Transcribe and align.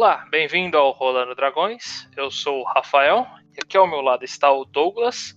Olá, 0.00 0.24
bem-vindo 0.30 0.78
ao 0.78 0.92
Rolando 0.92 1.34
Dragões. 1.34 2.08
Eu 2.16 2.30
sou 2.30 2.60
o 2.60 2.64
Rafael 2.64 3.26
e 3.52 3.58
aqui 3.60 3.76
ao 3.76 3.84
meu 3.84 4.00
lado 4.00 4.24
está 4.24 4.48
o 4.48 4.64
Douglas. 4.64 5.36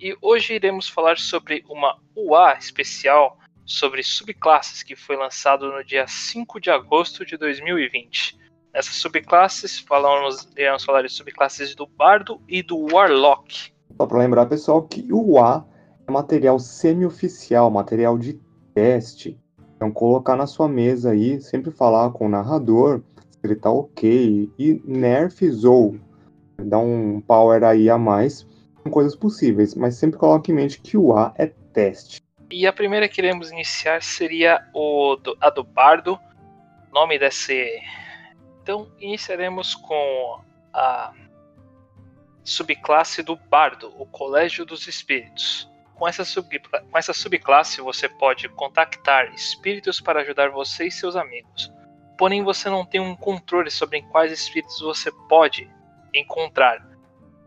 E 0.00 0.16
hoje 0.20 0.52
iremos 0.52 0.88
falar 0.88 1.16
sobre 1.16 1.64
uma 1.70 1.96
UA 2.16 2.54
especial 2.58 3.38
sobre 3.64 4.02
subclasses 4.02 4.82
que 4.82 4.96
foi 4.96 5.14
lançado 5.14 5.70
no 5.70 5.84
dia 5.84 6.08
5 6.08 6.60
de 6.60 6.70
agosto 6.70 7.24
de 7.24 7.36
2020. 7.36 8.36
Nessas 8.74 8.96
subclasses, 8.96 9.78
falamos, 9.78 10.48
iremos 10.56 10.84
falar 10.84 11.02
de 11.02 11.08
subclasses 11.08 11.76
do 11.76 11.86
Bardo 11.86 12.42
e 12.48 12.64
do 12.64 12.92
Warlock. 12.92 13.72
Só 13.96 14.06
para 14.06 14.18
lembrar, 14.18 14.46
pessoal, 14.46 14.82
que 14.82 15.06
o 15.12 15.34
UA 15.34 15.64
é 16.08 16.10
material 16.10 16.58
semi-oficial, 16.58 17.70
material 17.70 18.18
de 18.18 18.40
teste. 18.74 19.38
Então, 19.76 19.92
colocar 19.92 20.34
na 20.34 20.48
sua 20.48 20.68
mesa 20.68 21.12
aí, 21.12 21.40
sempre 21.40 21.70
falar 21.70 22.10
com 22.10 22.26
o 22.26 22.28
narrador 22.28 23.04
ele 23.42 23.56
tá 23.56 23.70
ok. 23.70 24.50
E 24.58 24.82
nerf 24.84 25.44
ou 25.66 25.98
dá 26.58 26.78
um 26.78 27.20
power 27.20 27.64
aí 27.64 27.88
a 27.88 27.98
mais, 27.98 28.46
são 28.82 28.90
coisas 28.90 29.16
possíveis, 29.16 29.74
mas 29.74 29.96
sempre 29.96 30.18
coloque 30.18 30.52
em 30.52 30.54
mente 30.54 30.80
que 30.80 30.96
o 30.96 31.16
A 31.16 31.34
é 31.36 31.46
teste. 31.72 32.20
E 32.50 32.66
a 32.66 32.72
primeira 32.72 33.08
que 33.08 33.20
iremos 33.20 33.50
iniciar 33.50 34.02
seria 34.02 34.66
o 34.74 35.16
do, 35.16 35.36
a 35.40 35.50
do 35.50 35.62
Bardo, 35.62 36.18
nome 36.92 37.18
desse. 37.18 37.80
Então, 38.62 38.90
iniciaremos 38.98 39.74
com 39.74 40.40
a 40.72 41.12
subclasse 42.42 43.22
do 43.22 43.36
Bardo, 43.36 43.92
o 43.96 44.06
Colégio 44.06 44.64
dos 44.64 44.86
Espíritos. 44.88 45.68
Com 45.94 46.08
essa, 46.08 46.24
sub, 46.24 46.58
com 46.58 46.98
essa 46.98 47.12
subclasse, 47.12 47.80
você 47.80 48.08
pode 48.08 48.48
contactar 48.48 49.32
espíritos 49.34 50.00
para 50.00 50.22
ajudar 50.22 50.50
você 50.50 50.86
e 50.86 50.90
seus 50.90 51.14
amigos. 51.14 51.70
Porém, 52.20 52.44
você 52.44 52.68
não 52.68 52.84
tem 52.84 53.00
um 53.00 53.16
controle 53.16 53.70
sobre 53.70 54.02
quais 54.02 54.30
espíritos 54.30 54.78
você 54.78 55.10
pode 55.26 55.70
encontrar. 56.12 56.86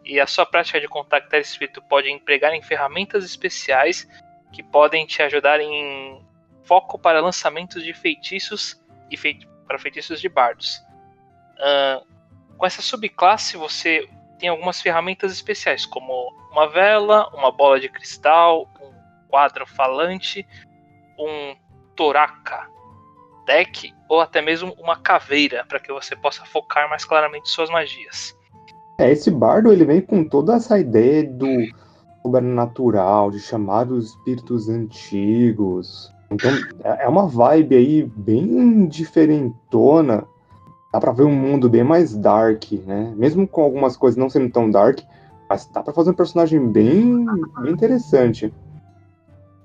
E 0.03 0.19
a 0.19 0.25
sua 0.25 0.47
prática 0.47 0.81
de 0.81 0.87
contactar 0.87 1.39
espírito 1.39 1.79
pode 1.79 2.09
empregar 2.09 2.55
em 2.55 2.61
ferramentas 2.63 3.23
especiais 3.23 4.09
que 4.51 4.63
podem 4.63 5.05
te 5.05 5.21
ajudar 5.21 5.59
em 5.59 6.25
foco 6.63 6.97
para 6.97 7.21
lançamentos 7.21 7.83
de 7.83 7.93
feitiços 7.93 8.83
e 9.11 9.15
feit 9.15 9.47
para 9.67 9.77
feitiços 9.77 10.19
de 10.19 10.27
bardos. 10.27 10.83
Uh, 11.59 12.57
com 12.57 12.65
essa 12.65 12.81
subclasse, 12.81 13.55
você 13.55 14.09
tem 14.39 14.49
algumas 14.49 14.81
ferramentas 14.81 15.31
especiais, 15.31 15.85
como 15.85 16.35
uma 16.51 16.67
vela, 16.67 17.29
uma 17.35 17.51
bola 17.51 17.79
de 17.79 17.89
cristal, 17.89 18.67
um 18.81 18.91
quadro 19.27 19.67
falante, 19.67 20.43
um 21.19 21.55
toraca 21.95 22.73
deck 23.45 23.93
ou 24.09 24.19
até 24.21 24.41
mesmo 24.41 24.73
uma 24.79 24.97
caveira 24.97 25.65
para 25.67 25.79
que 25.79 25.91
você 25.91 26.15
possa 26.15 26.45
focar 26.45 26.89
mais 26.89 27.05
claramente 27.05 27.49
suas 27.49 27.69
magias. 27.69 28.35
É, 28.97 29.11
esse 29.11 29.31
bardo 29.31 29.71
ele 29.71 29.85
vem 29.85 30.01
com 30.01 30.23
toda 30.23 30.55
essa 30.55 30.77
ideia 30.79 31.23
do 31.23 31.47
sobrenatural, 32.21 33.31
de 33.31 33.39
chamar 33.39 33.91
os 33.91 34.09
espíritos 34.09 34.69
antigos. 34.69 36.13
Então 36.31 36.51
é, 36.83 37.07
uma 37.07 37.27
vibe 37.27 37.75
aí 37.75 38.03
bem 38.03 38.87
diferentona 38.87 40.25
dá 40.93 40.99
pra 40.99 41.11
ver 41.11 41.23
um 41.23 41.33
mundo 41.33 41.67
bem 41.67 41.83
mais 41.83 42.15
dark, 42.15 42.71
né? 42.85 43.11
Mesmo 43.17 43.47
com 43.47 43.63
algumas 43.63 43.97
coisas 43.97 44.15
não 44.15 44.29
sendo 44.29 44.51
tão 44.51 44.69
dark, 44.69 44.99
mas 45.49 45.65
dá 45.65 45.81
pra 45.81 45.91
fazer 45.91 46.11
um 46.11 46.15
personagem 46.15 46.71
bem, 46.71 47.25
bem 47.59 47.73
interessante. 47.73 48.53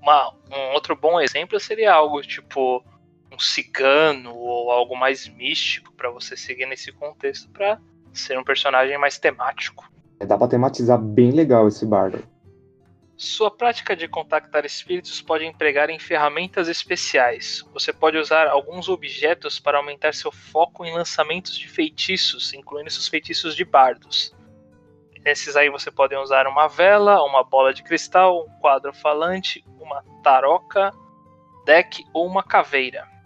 Uma, 0.01 0.33
um 0.51 0.73
outro 0.73 0.97
bom 0.97 1.21
exemplo 1.21 1.61
seria 1.61 1.93
algo 1.93 2.23
tipo 2.23 2.83
um 3.33 3.39
cigano 3.39 4.35
ou 4.35 4.71
algo 4.71 4.97
mais 4.97 5.29
místico 5.29 5.93
para 5.93 6.11
você 6.11 6.37
seguir 6.37 6.67
nesse 6.67 6.93
contexto 6.93 7.49
para 7.51 7.81
ser 8.13 8.39
um 8.39 8.45
personagem 8.45 8.97
mais 8.99 9.19
temático. 9.19 9.91
É, 10.21 10.27
dá 10.27 10.37
pra 10.37 10.49
tematizar 10.49 10.99
bem 10.99 11.31
legal 11.31 11.69
esse 11.69 11.87
bardo. 11.87 12.23
Sua 13.17 13.51
prática 13.51 13.97
de 13.97 14.07
contactar 14.07 14.65
espíritos 14.65 15.21
pode 15.21 15.45
empregar 15.45 15.91
em 15.91 15.99
ferramentas 15.99 16.69
especiais. 16.69 17.67
Você 17.75 17.93
pode 17.93 18.17
usar 18.17 18.47
alguns 18.47 18.89
objetos 18.89 19.59
para 19.59 19.79
aumentar 19.79 20.15
seu 20.15 20.31
foco 20.31 20.85
em 20.85 20.95
lançamentos 20.95 21.57
de 21.57 21.69
feitiços, 21.69 22.55
incluindo 22.55 22.91
seus 22.91 23.09
feitiços 23.09 23.57
de 23.57 23.65
bardos. 23.65 24.33
Nesses 25.25 25.57
aí 25.57 25.69
você 25.69 25.91
pode 25.91 26.15
usar 26.15 26.47
uma 26.47 26.69
vela, 26.69 27.23
uma 27.25 27.43
bola 27.43 27.75
de 27.75 27.83
cristal, 27.83 28.47
um 28.47 28.61
quadro 28.61 28.93
falante, 28.93 29.65
uma 29.81 30.05
taroca, 30.23 30.95
deck 31.65 32.05
ou 32.13 32.25
uma 32.25 32.45
caveira. 32.45 33.18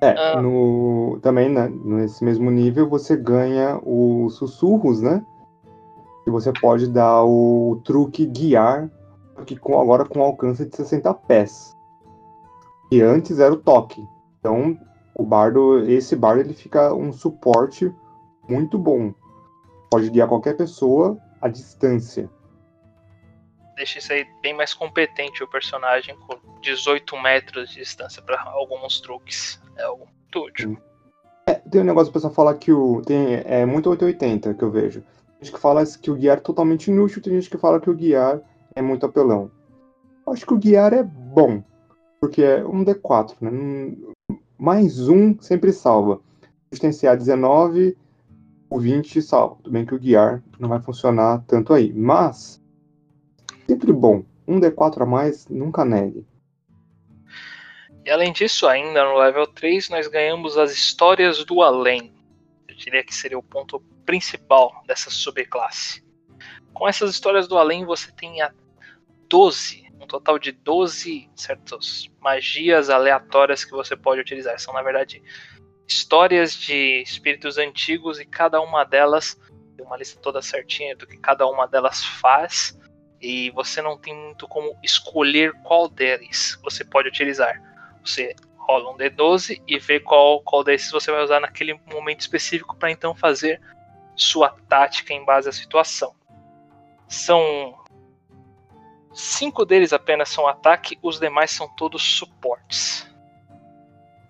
É, 0.00 0.10
ah. 0.10 0.42
no, 0.42 1.18
também 1.22 1.48
né, 1.48 1.68
nesse 1.68 2.22
mesmo 2.22 2.50
nível 2.50 2.88
você 2.88 3.16
ganha 3.16 3.80
os 3.82 4.34
sussurros, 4.34 5.00
né? 5.00 5.24
E 6.26 6.30
você 6.30 6.52
pode 6.52 6.88
dar 6.88 7.24
o 7.24 7.80
truque 7.84 8.26
guiar, 8.26 8.90
que 9.46 9.56
com, 9.56 9.80
agora 9.80 10.04
com 10.04 10.20
alcance 10.20 10.66
de 10.66 10.76
60 10.76 11.14
pés. 11.14 11.74
E 12.90 13.00
antes 13.00 13.38
era 13.38 13.54
o 13.54 13.56
toque. 13.56 14.06
Então, 14.40 14.76
o 15.14 15.24
bardo, 15.24 15.80
esse 15.88 16.14
bardo 16.14 16.40
ele 16.40 16.52
fica 16.52 16.92
um 16.92 17.12
suporte 17.12 17.92
muito 18.48 18.78
bom. 18.78 19.14
Pode 19.90 20.10
guiar 20.10 20.28
qualquer 20.28 20.56
pessoa 20.56 21.16
à 21.40 21.48
distância. 21.48 22.28
Deixa 23.76 23.98
isso 23.98 24.12
aí 24.12 24.26
bem 24.42 24.54
mais 24.54 24.74
competente 24.74 25.44
o 25.44 25.48
personagem 25.48 26.16
com 26.20 26.60
18 26.60 27.16
metros 27.20 27.70
de 27.70 27.76
distância 27.76 28.22
para 28.22 28.42
alguns 28.42 29.00
truques. 29.00 29.60
É 29.76 29.84
algo 29.84 30.06
muito 30.06 30.46
útil. 30.46 30.78
É, 31.46 31.54
tem 31.54 31.82
um 31.82 31.84
negócio 31.84 32.10
pra 32.10 32.18
pessoal 32.18 32.34
falar 32.34 32.54
que 32.54 32.72
o. 32.72 33.02
Tem, 33.02 33.42
é 33.44 33.64
muito 33.66 33.90
880 33.90 34.54
que 34.54 34.62
eu 34.62 34.70
vejo 34.70 35.04
gente 35.40 35.52
que 35.52 35.60
fala 35.60 35.84
que 35.84 36.10
o 36.10 36.14
guiar 36.14 36.38
é 36.38 36.40
totalmente 36.40 36.88
inútil, 36.88 37.22
tem 37.22 37.34
gente 37.34 37.50
que 37.50 37.58
fala 37.58 37.80
que 37.80 37.90
o 37.90 37.94
guiar 37.94 38.40
é 38.74 38.82
muito 38.82 39.06
apelão. 39.06 39.50
Eu 40.26 40.32
acho 40.32 40.46
que 40.46 40.54
o 40.54 40.58
guiar 40.58 40.92
é 40.92 41.02
bom, 41.02 41.62
porque 42.20 42.42
é 42.42 42.64
um 42.64 42.84
D4, 42.84 43.36
né? 43.40 43.96
Mais 44.58 45.08
um 45.08 45.38
sempre 45.40 45.72
salva. 45.72 46.20
Existenciar 46.70 47.16
19, 47.16 47.96
o 48.68 48.80
20 48.80 49.22
salva. 49.22 49.56
Tudo 49.62 49.72
bem 49.72 49.86
que 49.86 49.94
o 49.94 49.98
guiar 49.98 50.42
não 50.58 50.68
vai 50.68 50.80
funcionar 50.80 51.44
tanto 51.46 51.72
aí, 51.72 51.92
mas 51.92 52.60
sempre 53.66 53.92
bom. 53.92 54.24
Um 54.46 54.60
D4 54.60 55.02
a 55.02 55.06
mais, 55.06 55.48
nunca 55.48 55.84
negue. 55.84 56.26
E 58.04 58.10
além 58.10 58.32
disso, 58.32 58.68
ainda 58.68 59.04
no 59.04 59.18
level 59.18 59.46
3, 59.48 59.88
nós 59.88 60.06
ganhamos 60.06 60.56
as 60.56 60.72
histórias 60.72 61.44
do 61.44 61.62
além. 61.62 62.14
Eu 62.68 62.76
diria 62.76 63.02
que 63.02 63.14
seria 63.14 63.38
o 63.38 63.42
ponto 63.42 63.80
principal 64.04 64.72
dessa 64.86 65.10
subclasse. 65.10 66.04
Com 66.72 66.86
essas 66.86 67.10
histórias 67.10 67.48
do 67.48 67.58
além, 67.58 67.84
você 67.84 68.12
tem 68.12 68.40
a 68.40 68.52
12, 69.28 69.92
um 70.00 70.06
total 70.06 70.38
de 70.38 70.52
12 70.52 71.28
certas 71.34 72.08
magias 72.20 72.90
aleatórias 72.90 73.64
que 73.64 73.72
você 73.72 73.96
pode 73.96 74.20
utilizar. 74.20 74.56
São, 74.60 74.72
na 74.72 74.82
verdade, 74.82 75.20
histórias 75.88 76.54
de 76.54 77.02
espíritos 77.02 77.58
antigos 77.58 78.20
e 78.20 78.24
cada 78.24 78.60
uma 78.60 78.84
delas 78.84 79.36
tem 79.76 79.84
uma 79.84 79.96
lista 79.96 80.20
toda 80.20 80.40
certinha 80.40 80.96
do 80.96 81.06
que 81.06 81.16
cada 81.16 81.46
uma 81.46 81.66
delas 81.66 82.04
faz. 82.04 82.78
E 83.20 83.50
você 83.50 83.80
não 83.80 83.96
tem 83.96 84.14
muito 84.14 84.46
como 84.46 84.76
escolher 84.82 85.52
qual 85.62 85.88
deles 85.88 86.58
você 86.62 86.84
pode 86.84 87.08
utilizar. 87.08 87.60
Você 88.04 88.34
rola 88.56 88.92
um 88.92 88.96
D12 88.96 89.62
e 89.66 89.78
vê 89.78 90.00
qual, 90.00 90.40
qual 90.42 90.64
desses 90.64 90.90
você 90.90 91.10
vai 91.10 91.22
usar 91.22 91.40
naquele 91.40 91.78
momento 91.92 92.20
específico 92.20 92.76
para 92.76 92.90
então 92.90 93.14
fazer 93.14 93.60
sua 94.14 94.54
tática 94.68 95.12
em 95.12 95.24
base 95.24 95.48
à 95.48 95.52
situação. 95.52 96.12
São 97.08 97.74
cinco 99.12 99.64
deles 99.64 99.92
apenas 99.92 100.28
são 100.28 100.46
ataque, 100.46 100.98
os 101.02 101.20
demais 101.20 101.50
são 101.50 101.68
todos 101.76 102.02
suportes. 102.02 103.06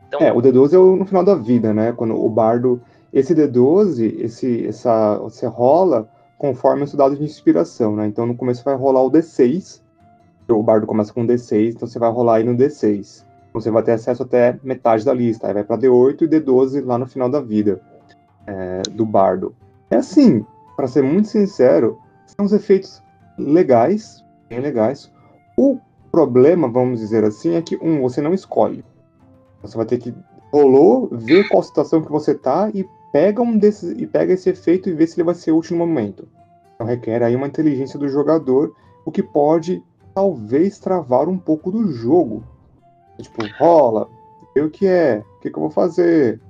Então, 0.06 0.20
é, 0.20 0.32
o 0.32 0.36
D12 0.36 0.72
é 0.72 0.78
o, 0.78 0.96
no 0.96 1.04
final 1.04 1.24
da 1.24 1.34
vida, 1.34 1.74
né? 1.74 1.92
Quando 1.92 2.14
o 2.14 2.28
bardo. 2.28 2.80
Esse 3.12 3.34
D12, 3.34 4.20
esse, 4.20 4.66
essa, 4.66 5.16
você 5.18 5.46
rola 5.46 6.08
conforme 6.38 6.84
o 6.84 6.86
seu 6.86 6.98
dado 6.98 7.16
de 7.16 7.24
inspiração, 7.24 7.96
né? 7.96 8.06
Então 8.06 8.26
no 8.26 8.36
começo 8.36 8.64
vai 8.64 8.74
rolar 8.74 9.02
o 9.02 9.10
D6. 9.10 9.82
O 10.48 10.62
bardo 10.62 10.86
começa 10.86 11.12
com 11.12 11.26
D6, 11.26 11.74
então 11.74 11.88
você 11.88 11.98
vai 11.98 12.10
rolar 12.10 12.36
aí 12.36 12.44
no 12.44 12.56
D6. 12.56 13.24
Então, 13.48 13.60
você 13.60 13.70
vai 13.70 13.82
ter 13.82 13.92
acesso 13.92 14.22
até 14.22 14.58
metade 14.62 15.04
da 15.04 15.12
lista. 15.12 15.48
Aí 15.48 15.54
vai 15.54 15.64
para 15.64 15.78
D8 15.78 16.22
e 16.22 16.28
D12 16.28 16.84
lá 16.84 16.98
no 16.98 17.06
final 17.06 17.28
da 17.28 17.40
vida 17.40 17.80
é, 18.46 18.82
do 18.92 19.04
bardo. 19.04 19.56
É 19.90 19.96
assim, 19.96 20.44
para 20.76 20.86
ser 20.86 21.02
muito 21.02 21.28
sincero, 21.28 21.98
são 22.26 22.44
os 22.44 22.52
efeitos 22.52 23.02
legais, 23.38 24.24
bem 24.48 24.60
legais. 24.60 25.10
O 25.56 25.78
problema, 26.12 26.68
vamos 26.68 27.00
dizer 27.00 27.24
assim, 27.24 27.54
é 27.54 27.62
que 27.62 27.76
um, 27.82 28.02
você 28.02 28.20
não 28.20 28.34
escolhe. 28.34 28.84
Você 29.62 29.76
vai 29.76 29.86
ter 29.86 29.98
que 29.98 30.14
rolou, 30.52 31.08
ver 31.12 31.48
qual 31.48 31.62
situação 31.62 32.02
que 32.02 32.10
você 32.10 32.34
tá 32.34 32.70
e 32.72 32.86
pega 33.12 33.42
um 33.42 33.56
desses 33.56 33.98
e 33.98 34.06
pega 34.06 34.32
esse 34.32 34.50
efeito 34.50 34.88
e 34.88 34.92
vê 34.92 35.06
se 35.06 35.16
ele 35.16 35.24
vai 35.24 35.34
ser 35.34 35.52
útil 35.52 35.76
no 35.76 35.86
momento. 35.86 36.28
Então 36.74 36.86
requer 36.86 37.22
aí 37.22 37.34
uma 37.34 37.46
inteligência 37.46 37.98
do 37.98 38.08
jogador, 38.08 38.74
o 39.04 39.10
que 39.10 39.22
pode 39.22 39.82
talvez 40.14 40.78
travar 40.78 41.28
um 41.28 41.38
pouco 41.38 41.70
do 41.70 41.92
jogo. 41.92 42.42
Tipo, 43.20 43.46
rola, 43.58 44.08
vê 44.54 44.62
o 44.62 44.70
que 44.70 44.86
é, 44.86 45.22
o 45.36 45.40
que, 45.40 45.50
que 45.50 45.56
eu 45.56 45.62
vou 45.62 45.70
fazer. 45.70 46.40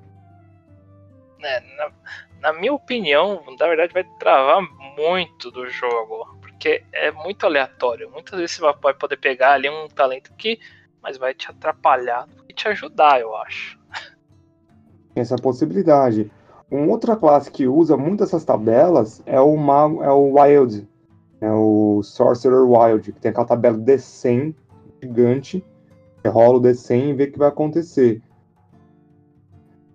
né, 1.38 1.60
na, 1.76 1.92
na, 2.40 2.52
minha 2.52 2.72
opinião, 2.72 3.42
na 3.58 3.66
verdade, 3.66 3.92
vai 3.92 4.04
travar 4.18 4.62
muito 4.96 5.50
do 5.50 5.68
jogo. 5.68 6.36
Porque 6.40 6.84
é 6.92 7.10
muito 7.10 7.44
aleatório. 7.44 8.10
Muitas 8.10 8.38
vezes 8.38 8.56
você 8.56 8.62
vai 8.80 8.94
poder 8.94 9.16
pegar 9.16 9.52
ali 9.52 9.68
um 9.68 9.88
talento 9.88 10.32
que. 10.34 10.58
Mas 11.02 11.18
vai 11.18 11.34
te 11.34 11.48
atrapalhar 11.50 12.28
e 12.48 12.52
te 12.52 12.66
ajudar, 12.68 13.20
eu 13.20 13.36
acho. 13.36 13.78
Essa 15.14 15.36
possibilidade. 15.36 16.30
Uma 16.70 16.86
outra 16.92 17.16
classe 17.16 17.50
que 17.50 17.66
usa 17.66 17.96
muito 17.96 18.24
essas 18.24 18.44
tabelas 18.44 19.22
é 19.24 19.40
o, 19.40 19.56
Mago, 19.56 20.02
é 20.02 20.10
o 20.10 20.34
Wild. 20.38 20.88
É 21.40 21.50
o 21.50 22.02
Sorcerer 22.02 22.64
Wild, 22.64 23.12
que 23.12 23.20
tem 23.20 23.30
aquela 23.30 23.46
tabela 23.46 23.78
D100 23.78 24.54
gigante. 25.02 25.64
Você 26.22 26.28
rola 26.28 26.58
o 26.58 26.60
D100 26.60 27.10
e 27.10 27.12
vê 27.12 27.24
o 27.24 27.32
que 27.32 27.38
vai 27.38 27.48
acontecer. 27.48 28.20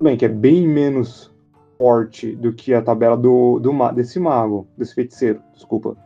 Bem, 0.01 0.18
que 0.18 0.25
é 0.25 0.29
bem 0.29 0.68
menos 0.68 1.31
forte 1.77 2.35
do 2.35 2.53
que 2.53 2.74
a 2.74 2.81
tabela 2.81 3.17
do, 3.17 3.59
do 3.59 3.91
desse 3.91 4.19
mago, 4.19 4.67
desse 4.77 4.94
feiticeiro, 4.94 5.41
desculpa. 5.53 5.97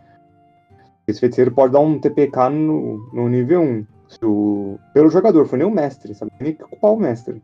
Esse 1.06 1.20
feiticeiro 1.20 1.52
pode 1.52 1.74
dar 1.74 1.82
um 1.82 2.00
TPK 2.00 2.50
no, 2.50 2.98
no 3.14 3.30
nível 3.30 3.62
1. 3.62 3.86
O, 4.24 4.80
pelo 4.94 5.10
jogador, 5.10 5.46
foi 5.46 5.60
nem 5.60 5.68
o 5.68 5.72
mestre, 5.72 6.16
sabe? 6.16 6.32
Nem 6.40 6.54
que 6.54 6.64
culpar 6.64 6.92
o 6.92 6.98
mestre. 6.98 7.44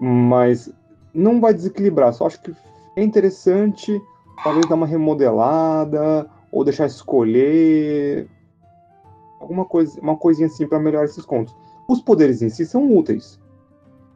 Mas 0.00 0.72
não 1.14 1.40
vai 1.40 1.54
desequilibrar, 1.54 2.12
só 2.12 2.26
acho 2.26 2.40
que 2.40 2.54
é 2.96 3.02
interessante 3.02 4.00
talvez 4.42 4.66
dar 4.68 4.74
uma 4.74 4.86
remodelada 4.86 6.28
ou 6.50 6.64
deixar 6.64 6.86
escolher 6.86 8.28
alguma 9.40 9.64
coisa, 9.64 10.00
uma 10.00 10.16
coisinha 10.16 10.46
assim 10.46 10.66
para 10.66 10.78
melhorar 10.78 11.04
esses 11.04 11.24
contos. 11.24 11.54
Os 11.88 12.00
poderes 12.00 12.42
em 12.42 12.48
si 12.48 12.64
são 12.64 12.96
úteis, 12.96 13.40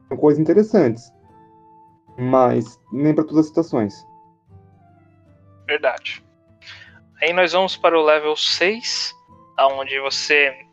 são 0.09 0.17
coisas 0.17 0.41
interessantes, 0.41 1.13
mas 2.17 2.81
nem 2.93 3.15
para 3.15 3.25
todas 3.25 3.41
as 3.41 3.47
situações. 3.47 4.07
Verdade. 5.67 6.25
Aí 7.21 7.33
nós 7.33 7.53
vamos 7.53 7.77
para 7.77 7.99
o 7.99 8.05
level 8.05 8.37
6, 8.37 9.15
aonde 9.57 9.99
você 10.01 10.65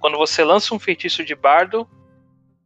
quando 0.00 0.16
você 0.16 0.44
lança 0.44 0.74
um 0.74 0.78
feitiço 0.78 1.24
de 1.24 1.34
bardo, 1.34 1.88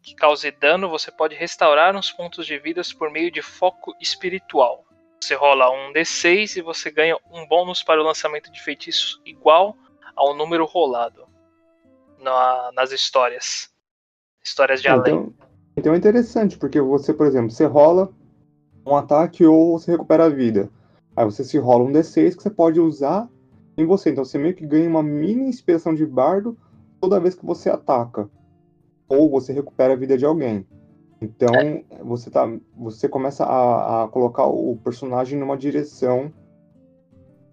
que 0.02 0.14
cause 0.14 0.50
dano, 0.50 0.88
você 0.88 1.10
pode 1.10 1.34
restaurar 1.34 1.94
uns 1.94 2.10
pontos 2.10 2.44
de 2.44 2.58
vidas 2.58 2.92
por 2.92 3.10
meio 3.10 3.30
de 3.30 3.40
foco 3.40 3.94
espiritual. 4.00 4.84
Você 5.20 5.34
rola 5.34 5.70
um 5.70 5.92
D6 5.92 6.56
e 6.56 6.60
você 6.60 6.90
ganha 6.90 7.16
um 7.30 7.46
bônus 7.46 7.82
para 7.82 8.00
o 8.00 8.04
lançamento 8.04 8.50
de 8.50 8.60
feitiços 8.60 9.20
igual 9.24 9.76
ao 10.16 10.34
número 10.34 10.64
rolado 10.64 11.26
na, 12.18 12.72
nas 12.74 12.90
histórias. 12.90 13.70
Histórias 14.44 14.82
de 14.82 14.88
então, 14.88 15.00
além. 15.00 15.34
Então 15.76 15.94
é 15.94 15.96
interessante, 15.96 16.58
porque 16.58 16.80
você, 16.80 17.14
por 17.14 17.26
exemplo, 17.26 17.50
você 17.50 17.64
rola 17.64 18.12
um 18.84 18.96
ataque 18.96 19.46
ou 19.46 19.78
você 19.78 19.92
recupera 19.92 20.24
a 20.24 20.28
vida. 20.28 20.68
Aí 21.14 21.24
você 21.24 21.44
se 21.44 21.56
rola 21.58 21.84
um 21.84 21.92
D6 21.92 22.36
que 22.36 22.42
você 22.42 22.50
pode 22.50 22.80
usar 22.80 23.28
em 23.78 23.86
você. 23.86 24.10
Então 24.10 24.24
você 24.24 24.36
meio 24.36 24.56
que 24.56 24.66
ganha 24.66 24.88
uma 24.88 25.02
mini 25.02 25.44
inspiração 25.44 25.94
de 25.94 26.04
bardo 26.04 26.58
toda 27.00 27.20
vez 27.20 27.36
que 27.36 27.46
você 27.46 27.70
ataca 27.70 28.28
ou 29.08 29.30
você 29.30 29.52
recupera 29.52 29.92
a 29.92 29.96
vida 29.96 30.16
de 30.16 30.24
alguém. 30.24 30.66
Então 31.20 31.54
é. 31.54 31.84
você 32.02 32.30
tá, 32.30 32.50
você 32.76 33.08
começa 33.08 33.44
a, 33.44 34.04
a, 34.04 34.08
colocar 34.08 34.46
o 34.46 34.76
personagem 34.82 35.38
numa 35.38 35.56
direção 35.56 36.32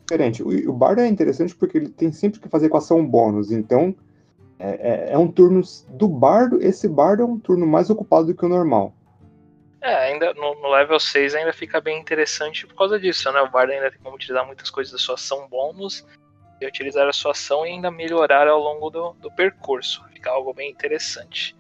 diferente. 0.02 0.42
O, 0.42 0.70
o 0.70 0.74
bardo 0.74 1.02
é 1.02 1.08
interessante 1.08 1.56
porque 1.56 1.78
ele 1.78 1.90
tem 1.90 2.12
sempre 2.12 2.40
que 2.40 2.50
fazer 2.50 2.76
ação 2.76 3.06
bônus. 3.06 3.52
Então 3.52 3.96
é, 4.58 4.70
é, 4.70 5.14
é, 5.14 5.18
um 5.18 5.32
turno 5.32 5.62
do 5.90 6.08
bardo. 6.08 6.62
Esse 6.62 6.88
bardo 6.88 7.22
é 7.22 7.26
um 7.26 7.40
turno 7.40 7.68
mais 7.68 7.90
ocupado 7.90 8.28
do 8.28 8.36
que 8.36 8.46
o 8.46 8.50
normal. 8.50 8.94
É, 9.82 10.12
ainda 10.12 10.34
no, 10.34 10.56
no, 10.56 10.70
level 10.72 11.00
6 11.00 11.36
ainda 11.36 11.54
fica 11.54 11.80
bem 11.80 12.02
interessante 12.02 12.68
por 12.68 12.76
causa 12.76 13.00
disso, 13.00 13.32
né? 13.32 13.40
O 13.42 13.50
bardo 13.50 13.72
ainda 13.72 13.90
tem 13.90 14.00
como 14.02 14.16
utilizar 14.16 14.46
muitas 14.46 14.70
coisas 14.70 14.92
da 14.92 14.98
sua 14.98 15.16
ação 15.16 15.48
bônus 15.48 16.06
e 16.60 16.66
utilizar 16.66 17.08
a 17.08 17.14
sua 17.14 17.32
ação 17.32 17.66
e 17.66 17.70
ainda 17.70 17.90
melhorar 17.90 18.48
ao 18.48 18.60
longo 18.60 18.90
do, 18.90 19.14
do 19.14 19.32
percurso. 19.32 20.04
Fica 20.14 20.30
algo 20.32 20.54
bem 20.54 20.70
interessante. 20.70 21.56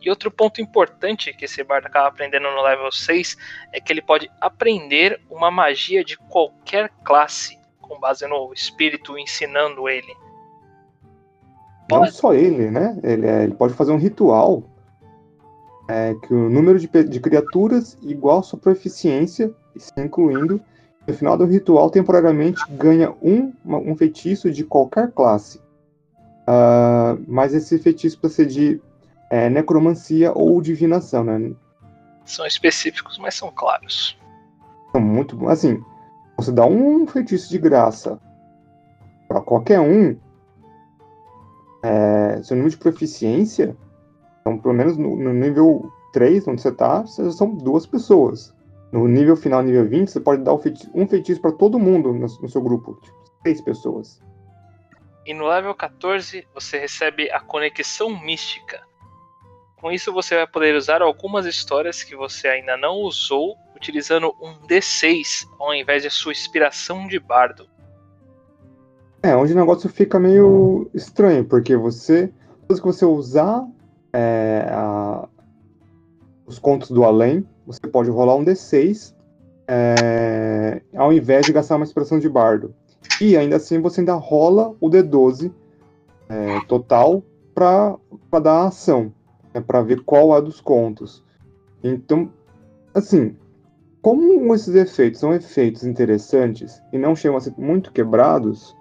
E 0.00 0.08
outro 0.08 0.30
ponto 0.30 0.62
importante 0.62 1.32
que 1.34 1.44
esse 1.44 1.62
bardo 1.62 1.86
acaba 1.86 2.08
aprendendo 2.08 2.50
no 2.50 2.62
level 2.62 2.90
6 2.90 3.36
é 3.72 3.80
que 3.80 3.92
ele 3.92 4.00
pode 4.00 4.30
aprender 4.40 5.20
uma 5.28 5.50
magia 5.50 6.02
de 6.02 6.16
qualquer 6.16 6.90
classe, 7.04 7.58
com 7.80 8.00
base 8.00 8.26
no 8.26 8.50
espírito 8.52 9.18
ensinando 9.18 9.88
ele. 9.88 10.14
Não 11.90 12.06
só 12.06 12.32
ele, 12.32 12.70
né? 12.70 12.98
Ele, 13.02 13.26
é, 13.26 13.42
ele 13.42 13.54
pode 13.54 13.74
fazer 13.74 13.92
um 13.92 13.98
ritual 13.98 14.62
é, 15.88 16.14
que 16.14 16.32
o 16.32 16.48
número 16.48 16.78
de, 16.78 16.86
de 16.86 17.20
criaturas 17.20 17.98
igual 18.00 18.38
a 18.38 18.42
sua 18.42 18.58
proficiência, 18.58 19.52
incluindo 19.98 20.62
no 21.10 21.16
final 21.16 21.36
do 21.36 21.44
ritual, 21.44 21.90
temporariamente 21.90 22.62
ganha 22.70 23.12
um, 23.22 23.52
um 23.64 23.96
feitiço 23.96 24.50
de 24.50 24.64
qualquer 24.64 25.10
classe. 25.12 25.58
Uh, 26.48 27.22
mas 27.28 27.54
esse 27.54 27.78
feitiço 27.78 28.18
precisa 28.18 28.48
de 28.48 28.80
é, 29.28 29.48
necromancia 29.48 30.32
ou 30.32 30.60
divinação, 30.60 31.22
né? 31.22 31.52
São 32.24 32.46
específicos, 32.46 33.18
mas 33.18 33.34
são 33.34 33.50
claros. 33.52 34.18
São 34.92 35.00
muito 35.00 35.48
assim. 35.48 35.82
Você 36.36 36.50
dá 36.50 36.64
um 36.64 37.06
feitiço 37.06 37.50
de 37.50 37.58
graça 37.58 38.18
para 39.28 39.40
qualquer 39.40 39.80
um, 39.80 40.16
é, 41.82 42.40
seu 42.42 42.56
nível 42.56 42.70
de 42.70 42.78
proficiência, 42.78 43.76
então 44.40 44.58
pelo 44.58 44.74
menos 44.74 44.96
no, 44.96 45.16
no 45.16 45.32
nível 45.32 45.90
3, 46.12 46.48
onde 46.48 46.62
você 46.62 46.72
tá, 46.72 47.06
são 47.06 47.54
duas 47.54 47.86
pessoas. 47.86 48.54
No 48.92 49.06
nível 49.06 49.36
final, 49.36 49.62
nível 49.62 49.88
20, 49.88 50.08
você 50.10 50.20
pode 50.20 50.42
dar 50.42 50.54
um 50.54 51.06
feitiço 51.06 51.40
para 51.40 51.52
todo 51.52 51.78
mundo 51.78 52.12
no, 52.12 52.48
seu 52.48 52.60
grupo. 52.60 52.98
Tipo, 53.00 53.16
seis 53.42 53.60
pessoas. 53.60 54.20
E 55.24 55.32
no 55.32 55.46
level 55.46 55.74
14, 55.74 56.46
você 56.52 56.78
recebe 56.78 57.30
a 57.30 57.40
conexão 57.40 58.10
mística. 58.20 58.80
Com 59.76 59.92
isso, 59.92 60.12
você 60.12 60.34
vai 60.34 60.46
poder 60.46 60.74
usar 60.74 61.02
algumas 61.02 61.46
histórias 61.46 62.02
que 62.02 62.16
você 62.16 62.48
ainda 62.48 62.76
não 62.76 62.96
usou, 62.96 63.56
utilizando 63.76 64.34
um 64.42 64.66
D6 64.66 65.46
ao 65.58 65.72
invés 65.72 66.02
de 66.02 66.10
sua 66.10 66.32
inspiração 66.32 67.06
de 67.06 67.18
bardo. 67.18 67.68
É, 69.22 69.36
onde 69.36 69.52
o 69.52 69.56
negócio 69.56 69.88
fica 69.88 70.18
meio 70.18 70.90
estranho, 70.94 71.44
porque 71.44 71.76
você, 71.76 72.32
todas 72.66 72.80
que 72.80 72.86
você 72.86 73.04
usar 73.04 73.66
é, 74.12 74.66
a, 74.70 75.28
os 76.46 76.58
contos 76.58 76.90
do 76.90 77.04
além, 77.04 77.46
você 77.70 77.86
pode 77.86 78.10
rolar 78.10 78.36
um 78.36 78.44
D6 78.44 79.14
é, 79.68 80.82
ao 80.96 81.12
invés 81.12 81.46
de 81.46 81.52
gastar 81.52 81.76
uma 81.76 81.84
expressão 81.84 82.18
de 82.18 82.28
bardo. 82.28 82.74
E 83.20 83.36
ainda 83.36 83.56
assim 83.56 83.80
você 83.80 84.00
ainda 84.00 84.14
rola 84.14 84.74
o 84.80 84.90
D12 84.90 85.52
é, 86.28 86.60
total 86.66 87.22
para 87.54 87.96
dar 88.42 88.52
a 88.52 88.66
ação, 88.68 89.12
né, 89.54 89.60
para 89.60 89.82
ver 89.82 90.02
qual 90.04 90.36
é 90.36 90.42
dos 90.42 90.60
contos. 90.60 91.24
Então, 91.82 92.30
assim, 92.92 93.36
como 94.02 94.54
esses 94.54 94.74
efeitos 94.74 95.20
são 95.20 95.32
efeitos 95.32 95.84
interessantes 95.84 96.82
e 96.92 96.98
não 96.98 97.14
chegam 97.14 97.36
a 97.36 97.40
ser 97.40 97.54
muito 97.56 97.92
quebrados, 97.92 98.74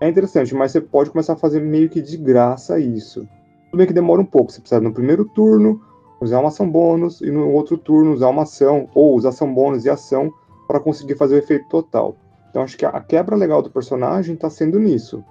é 0.00 0.08
interessante, 0.08 0.54
mas 0.54 0.72
você 0.72 0.80
pode 0.80 1.10
começar 1.10 1.32
a 1.32 1.36
fazer 1.36 1.60
meio 1.60 1.88
que 1.88 2.02
de 2.02 2.16
graça 2.16 2.78
isso. 2.78 3.26
Tudo 3.70 3.78
bem 3.78 3.86
que 3.86 3.92
demora 3.92 4.20
um 4.20 4.26
pouco, 4.26 4.52
você 4.52 4.60
precisa 4.60 4.80
no 4.80 4.92
primeiro 4.92 5.24
turno 5.24 5.80
usar 6.20 6.40
uma 6.40 6.48
ação 6.48 6.70
bônus 6.70 7.20
e 7.20 7.30
no 7.30 7.50
outro 7.50 7.76
turno 7.76 8.12
usar 8.12 8.28
uma 8.28 8.42
ação, 8.42 8.88
ou 8.94 9.14
usar 9.14 9.30
ação 9.30 9.52
bônus 9.52 9.84
e 9.84 9.90
ação 9.90 10.32
para 10.66 10.80
conseguir 10.80 11.16
fazer 11.16 11.36
o 11.36 11.38
efeito 11.38 11.68
total. 11.68 12.16
Então 12.50 12.62
acho 12.62 12.76
que 12.76 12.86
a 12.86 13.00
quebra 13.00 13.36
legal 13.36 13.62
do 13.62 13.70
personagem 13.70 14.34
está 14.34 14.48
sendo 14.48 14.78
nisso. 14.78 15.24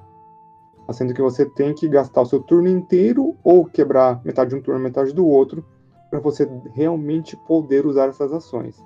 Está 0.81 0.93
sendo 0.93 1.13
que 1.13 1.21
você 1.21 1.45
tem 1.45 1.73
que 1.73 1.87
gastar 1.87 2.21
o 2.21 2.25
seu 2.25 2.39
turno 2.41 2.69
inteiro 2.69 3.35
ou 3.43 3.65
quebrar 3.65 4.23
metade 4.23 4.51
de 4.51 4.55
um 4.55 4.61
turno, 4.61 4.79
metade 4.79 5.11
do 5.13 5.27
outro, 5.27 5.65
para 6.11 6.19
você 6.19 6.47
realmente 6.73 7.35
poder 7.35 7.85
usar 7.85 8.09
essas 8.09 8.31
ações. 8.31 8.77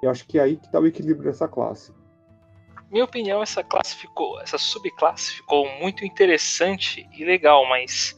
Eu 0.00 0.10
acho 0.10 0.26
que 0.26 0.38
é 0.38 0.42
aí 0.42 0.56
que 0.56 0.66
está 0.66 0.78
o 0.78 0.86
equilíbrio 0.86 1.30
dessa 1.30 1.48
classe. 1.48 1.92
Minha 2.90 3.04
opinião, 3.04 3.42
essa 3.42 3.62
classe 3.62 3.96
ficou, 3.96 4.40
essa 4.40 4.56
subclasse 4.56 5.32
ficou 5.32 5.68
muito 5.80 6.04
interessante 6.04 7.06
e 7.12 7.24
legal, 7.24 7.68
mas 7.68 8.16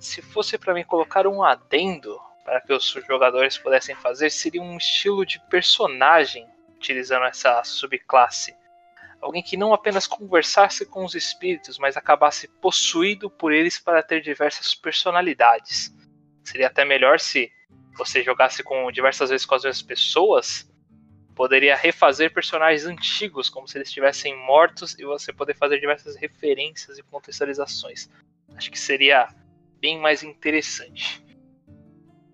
se 0.00 0.20
fosse 0.20 0.58
para 0.58 0.74
mim 0.74 0.84
colocar 0.84 1.26
um 1.26 1.42
adendo 1.42 2.18
para 2.44 2.60
que 2.60 2.72
os 2.72 2.84
jogadores 3.06 3.58
pudessem 3.58 3.94
fazer 3.94 4.30
seria 4.30 4.62
um 4.62 4.76
estilo 4.76 5.24
de 5.24 5.40
personagem 5.48 6.46
utilizando 6.76 7.24
essa 7.24 7.62
subclasse. 7.64 8.54
Alguém 9.20 9.42
que 9.42 9.56
não 9.56 9.72
apenas 9.72 10.06
conversasse 10.06 10.84
com 10.84 11.04
os 11.04 11.14
espíritos, 11.14 11.78
mas 11.78 11.96
acabasse 11.96 12.48
possuído 12.60 13.30
por 13.30 13.52
eles 13.52 13.78
para 13.78 14.02
ter 14.02 14.20
diversas 14.20 14.74
personalidades. 14.74 15.94
Seria 16.42 16.66
até 16.66 16.84
melhor 16.84 17.20
se 17.20 17.52
você 17.96 18.22
jogasse 18.22 18.64
com 18.64 18.90
diversas 18.90 19.30
vezes 19.30 19.46
com 19.46 19.54
as 19.54 19.62
mesmas 19.62 19.82
pessoas, 19.82 20.68
poderia 21.36 21.76
refazer 21.76 22.32
personagens 22.32 22.84
antigos 22.84 23.48
como 23.48 23.68
se 23.68 23.78
eles 23.78 23.88
estivessem 23.88 24.36
mortos 24.36 24.98
e 24.98 25.04
você 25.04 25.32
poder 25.32 25.54
fazer 25.54 25.78
diversas 25.78 26.16
referências 26.16 26.98
e 26.98 27.02
contextualizações. 27.04 28.10
Acho 28.56 28.70
que 28.70 28.78
seria 28.78 29.28
bem 29.80 29.98
mais 29.98 30.22
interessante. 30.22 31.21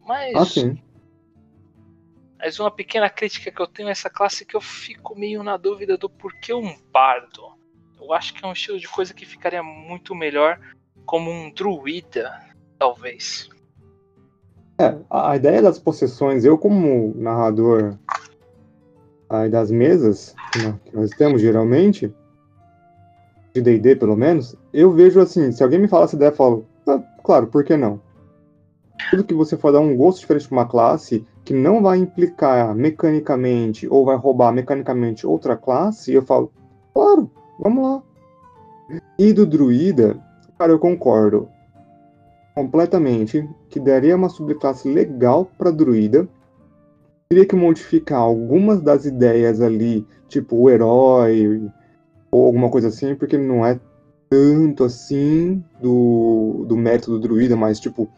Mas. 0.09 0.35
Ah, 0.35 0.45
sim. 0.47 0.83
Mas 2.39 2.59
uma 2.59 2.71
pequena 2.71 3.11
crítica 3.11 3.51
que 3.51 3.61
eu 3.61 3.67
tenho 3.67 3.89
a 3.89 3.91
essa 3.91 4.09
classe 4.09 4.43
é 4.43 4.47
que 4.47 4.57
eu 4.57 4.61
fico 4.61 5.15
meio 5.15 5.43
na 5.43 5.59
dúvida 5.59 5.99
do 5.99 6.09
porquê 6.09 6.55
um 6.55 6.75
bardo. 6.91 7.43
Eu 8.01 8.15
acho 8.15 8.33
que 8.33 8.43
é 8.43 8.49
um 8.49 8.53
estilo 8.53 8.79
de 8.81 8.89
coisa 8.89 9.13
que 9.13 9.27
ficaria 9.27 9.63
muito 9.63 10.15
melhor 10.15 10.59
como 11.05 11.31
um 11.31 11.53
druida, 11.53 12.33
talvez. 12.79 13.51
É, 14.81 14.97
a 15.11 15.37
ideia 15.37 15.61
das 15.61 15.79
possessões, 15.79 16.45
eu 16.45 16.57
como 16.57 17.13
narrador 17.15 17.99
aí 19.29 19.51
das 19.51 19.71
mesas 19.71 20.35
que 20.53 20.97
nós 20.97 21.13
temos 21.13 21.43
geralmente, 21.43 22.11
de 23.53 23.61
D&D 23.61 23.97
pelo 23.97 24.17
menos, 24.17 24.57
eu 24.73 24.91
vejo 24.93 25.21
assim, 25.21 25.53
se 25.53 25.63
alguém 25.63 25.81
me 25.81 25.89
fala 25.89 26.05
essa 26.05 26.17
ideia, 26.17 26.31
eu 26.31 26.37
falo, 26.37 26.67
ah, 26.87 27.03
claro, 27.23 27.49
por 27.49 27.63
que 27.63 27.77
não? 27.77 28.01
Tudo 29.11 29.25
que 29.25 29.35
você 29.35 29.57
for 29.57 29.73
dar 29.73 29.81
um 29.81 29.97
gosto 29.97 30.21
diferente 30.21 30.49
para 30.49 30.59
uma 30.59 30.69
classe 30.69 31.25
que 31.45 31.55
não 31.55 31.83
vai 31.83 31.99
implicar 31.99 32.75
mecanicamente 32.75 33.89
ou 33.89 34.05
vai 34.05 34.17
roubar 34.17 34.53
mecanicamente 34.53 35.27
outra 35.27 35.57
classe, 35.57 36.13
eu 36.13 36.23
falo, 36.23 36.53
claro, 36.93 37.31
vamos 37.59 37.83
lá. 37.83 38.03
E 39.19 39.33
do 39.33 39.47
druida, 39.47 40.19
cara, 40.59 40.73
eu 40.73 40.79
concordo 40.79 41.49
completamente 42.55 43.49
que 43.69 43.79
daria 43.79 44.17
uma 44.17 44.29
subclasse 44.29 44.93
legal 44.93 45.51
para 45.57 45.71
druida. 45.71 46.29
Teria 47.29 47.47
que 47.47 47.55
modificar 47.55 48.21
algumas 48.21 48.81
das 48.81 49.05
ideias 49.05 49.61
ali, 49.61 50.07
tipo 50.29 50.57
o 50.57 50.69
herói 50.69 51.71
ou 52.31 52.47
alguma 52.47 52.69
coisa 52.69 52.89
assim, 52.89 53.15
porque 53.15 53.39
não 53.39 53.65
é 53.65 53.79
tanto 54.29 54.85
assim 54.85 55.63
do, 55.81 56.65
do 56.67 56.77
método 56.77 57.19
druida, 57.19 57.57
mas 57.57 57.79
tipo 57.79 58.09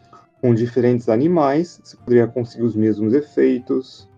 com 0.41 0.53
diferentes 0.53 1.07
animais, 1.07 1.79
você 1.83 1.95
poderia 1.97 2.27
conseguir 2.27 2.63
os 2.63 2.75
mesmos 2.75 3.13
efeitos. 3.13 4.09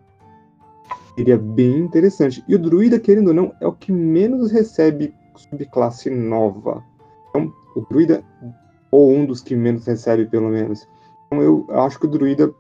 Seria 1.16 1.38
bem 1.38 1.80
interessante. 1.80 2.44
E 2.48 2.56
o 2.56 2.60
druida, 2.60 3.00
querendo 3.00 3.28
ou 3.28 3.34
não, 3.34 3.54
é 3.60 3.68
o 3.68 3.74
que 3.74 3.92
menos 3.92 4.52
recebe 4.52 5.14
subclasse 5.36 6.10
nova. 6.10 6.84
Então, 7.30 7.54
o 7.76 7.82
druida 7.82 8.24
ou 8.94 9.12
um 9.12 9.26
dos 9.26 9.42
que 9.42 9.56
menos 9.56 9.88
recebe, 9.88 10.28
pelo 10.28 10.50
menos. 10.50 10.88
Então 11.26 11.42
eu 11.42 11.66
acho 11.82 12.00
que 12.00 12.06
o 12.06 12.10
Druida, 12.10 12.54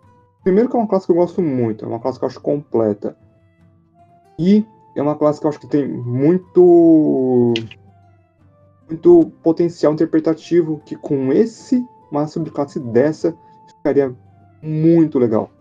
primeiro 0.43 0.67
que 0.67 0.75
é 0.75 0.79
uma 0.79 0.87
classe 0.87 1.05
que 1.05 1.11
eu 1.11 1.15
gosto 1.15 1.43
muito, 1.43 1.85
é 1.85 1.87
uma 1.87 1.99
classe 1.99 2.17
que 2.17 2.25
eu 2.25 2.27
acho 2.27 2.41
completa. 2.41 3.15
E 4.39 4.65
é 4.95 5.01
uma 5.01 5.15
classe 5.15 5.39
que 5.39 5.45
eu 5.45 5.49
acho 5.49 5.59
que 5.59 5.67
tem 5.67 5.87
muito 5.87 7.53
muito 8.89 9.31
potencial 9.43 9.93
interpretativo 9.93 10.81
que 10.83 10.95
com 10.95 11.31
esse 11.31 11.85
uma 12.11 12.25
subclasse 12.25 12.79
dessa 12.79 13.37
ficaria 13.83 14.15
muito 14.61 15.19
legal. 15.19 15.51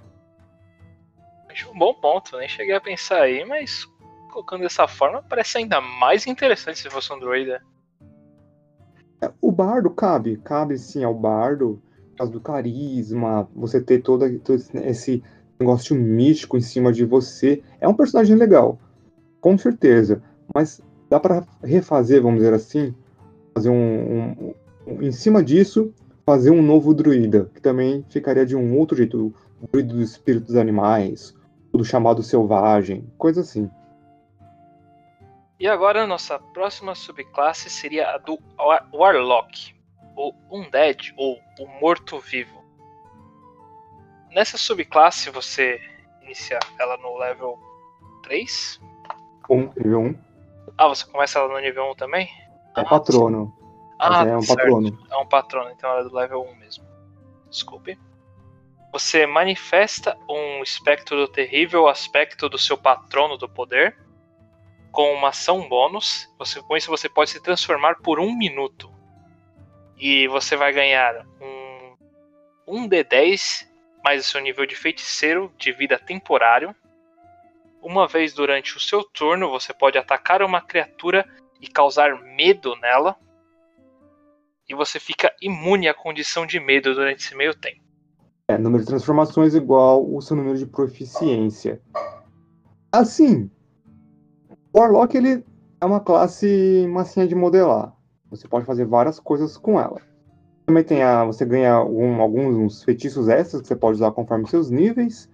Acho 1.50 1.70
um 1.70 1.78
bom 1.78 1.92
ponto, 1.92 2.38
nem 2.38 2.48
cheguei 2.48 2.74
a 2.74 2.80
pensar 2.80 3.22
aí, 3.22 3.44
mas 3.44 3.84
colocando 4.30 4.62
dessa 4.62 4.86
forma 4.86 5.22
parece 5.28 5.58
ainda 5.58 5.80
mais 5.80 6.26
interessante 6.26 6.78
se 6.78 6.88
fosse 6.88 7.12
um 7.12 7.18
druida. 7.18 7.60
O 9.40 9.52
bardo 9.52 9.90
cabe, 9.90 10.36
cabe 10.38 10.78
sim 10.78 11.04
ao 11.04 11.14
bardo, 11.14 11.82
por 12.10 12.16
causa 12.16 12.32
do 12.32 12.40
carisma, 12.40 13.48
você 13.54 13.80
ter 13.80 14.00
todo, 14.00 14.38
todo 14.40 14.62
esse 14.84 15.22
negócio 15.60 15.94
místico 15.94 16.56
em 16.56 16.60
cima 16.60 16.92
de 16.92 17.04
você. 17.04 17.62
É 17.80 17.86
um 17.86 17.94
personagem 17.94 18.36
legal, 18.36 18.78
com 19.40 19.58
certeza, 19.58 20.22
mas 20.54 20.80
dá 21.10 21.20
para 21.20 21.44
refazer, 21.62 22.22
vamos 22.22 22.38
dizer 22.38 22.54
assim, 22.54 22.94
fazer 23.54 23.68
um, 23.68 23.74
um, 23.74 24.54
um, 24.86 25.02
em 25.02 25.12
cima 25.12 25.42
disso, 25.42 25.92
fazer 26.24 26.50
um 26.50 26.62
novo 26.62 26.94
druida, 26.94 27.50
que 27.54 27.60
também 27.60 28.04
ficaria 28.08 28.46
de 28.46 28.56
um 28.56 28.78
outro 28.78 28.96
jeito, 28.96 29.34
o 29.60 29.66
druida 29.66 29.94
dos 29.94 30.10
espíritos 30.10 30.56
animais, 30.56 31.34
do 31.72 31.84
chamado 31.84 32.22
selvagem, 32.22 33.06
coisa 33.18 33.40
assim. 33.40 33.70
E 35.58 35.66
agora 35.66 36.02
a 36.02 36.06
nossa 36.06 36.38
próxima 36.38 36.94
subclasse 36.94 37.70
seria 37.70 38.10
a 38.10 38.18
do 38.18 38.38
Warlock, 38.92 39.74
ou 40.16 40.34
Undead, 40.50 41.14
ou 41.16 41.38
o 41.58 41.80
Morto-Vivo. 41.80 42.62
Nessa 44.32 44.58
subclasse 44.58 45.30
você 45.30 45.80
inicia 46.22 46.58
ela 46.78 46.96
no 46.96 47.16
level 47.16 47.58
3? 48.24 48.80
1, 49.48 49.56
nível 49.76 50.00
1. 50.00 50.14
Ah, 50.78 50.88
você 50.88 51.06
começa 51.06 51.38
ela 51.38 51.52
no 51.52 51.60
nível 51.60 51.84
1 51.90 51.94
também? 51.94 52.28
É 52.76 52.80
ah, 52.80 52.84
patrono. 52.84 53.54
Ah, 54.04 54.24
é 54.26 54.36
um 54.36 54.42
certo. 54.42 54.58
patrono. 54.58 55.06
É 55.10 55.16
um 55.16 55.26
patrono, 55.26 55.70
então 55.70 55.90
ela 55.90 56.00
é 56.00 56.04
do 56.04 56.14
level 56.14 56.42
1 56.42 56.56
mesmo. 56.56 56.84
Desculpe. 57.48 57.98
Você 58.92 59.26
manifesta 59.26 60.18
um 60.28 60.62
espectro 60.62 61.16
do 61.16 61.28
terrível 61.28 61.88
aspecto 61.88 62.48
do 62.48 62.58
seu 62.58 62.76
patrono 62.76 63.38
do 63.38 63.48
poder 63.48 63.96
com 64.90 65.14
uma 65.14 65.28
ação 65.28 65.68
bônus. 65.68 66.28
Você, 66.38 66.60
com 66.60 66.76
isso 66.76 66.90
você 66.90 67.08
pode 67.08 67.30
se 67.30 67.40
transformar 67.40 67.96
por 68.02 68.20
um 68.20 68.36
minuto. 68.36 68.92
E 69.96 70.26
você 70.28 70.56
vai 70.56 70.72
ganhar 70.72 71.24
um, 71.40 71.96
um 72.66 72.88
D10 72.88 73.66
mais 74.04 74.26
o 74.26 74.28
seu 74.28 74.40
nível 74.40 74.66
de 74.66 74.74
feiticeiro 74.74 75.52
de 75.56 75.72
vida 75.72 75.98
temporário. 75.98 76.74
Uma 77.80 78.06
vez 78.06 78.34
durante 78.34 78.76
o 78.76 78.80
seu 78.80 79.02
turno, 79.04 79.48
você 79.48 79.72
pode 79.72 79.96
atacar 79.96 80.42
uma 80.42 80.60
criatura 80.60 81.24
e 81.60 81.68
causar 81.68 82.20
medo 82.20 82.76
nela. 82.76 83.16
E 84.68 84.74
você 84.74 84.98
fica 85.00 85.30
imune 85.40 85.88
à 85.88 85.94
condição 85.94 86.46
de 86.46 86.58
medo 86.60 86.94
durante 86.94 87.20
esse 87.20 87.34
meio 87.34 87.54
tempo. 87.54 87.80
É, 88.48 88.58
número 88.58 88.82
de 88.82 88.88
transformações 88.88 89.54
igual 89.54 90.04
o 90.08 90.20
seu 90.20 90.36
número 90.36 90.58
de 90.58 90.66
proficiência. 90.66 91.80
Assim, 92.90 93.50
o 94.72 94.78
Warlock 94.78 95.16
ele 95.16 95.44
é 95.80 95.84
uma 95.84 96.00
classe 96.00 96.86
massinha 96.90 97.26
de 97.26 97.34
modelar. 97.34 97.96
Você 98.30 98.48
pode 98.48 98.64
fazer 98.64 98.86
várias 98.86 99.18
coisas 99.18 99.56
com 99.56 99.80
ela. 99.80 100.00
Também 100.66 100.84
tem 100.84 101.02
a, 101.02 101.24
você 101.24 101.44
ganha 101.44 101.72
algum, 101.72 102.20
alguns 102.20 102.82
feitiços 102.82 103.28
extras 103.28 103.62
que 103.62 103.68
você 103.68 103.76
pode 103.76 103.96
usar 103.96 104.12
conforme 104.12 104.48
seus 104.48 104.70
níveis. 104.70 105.28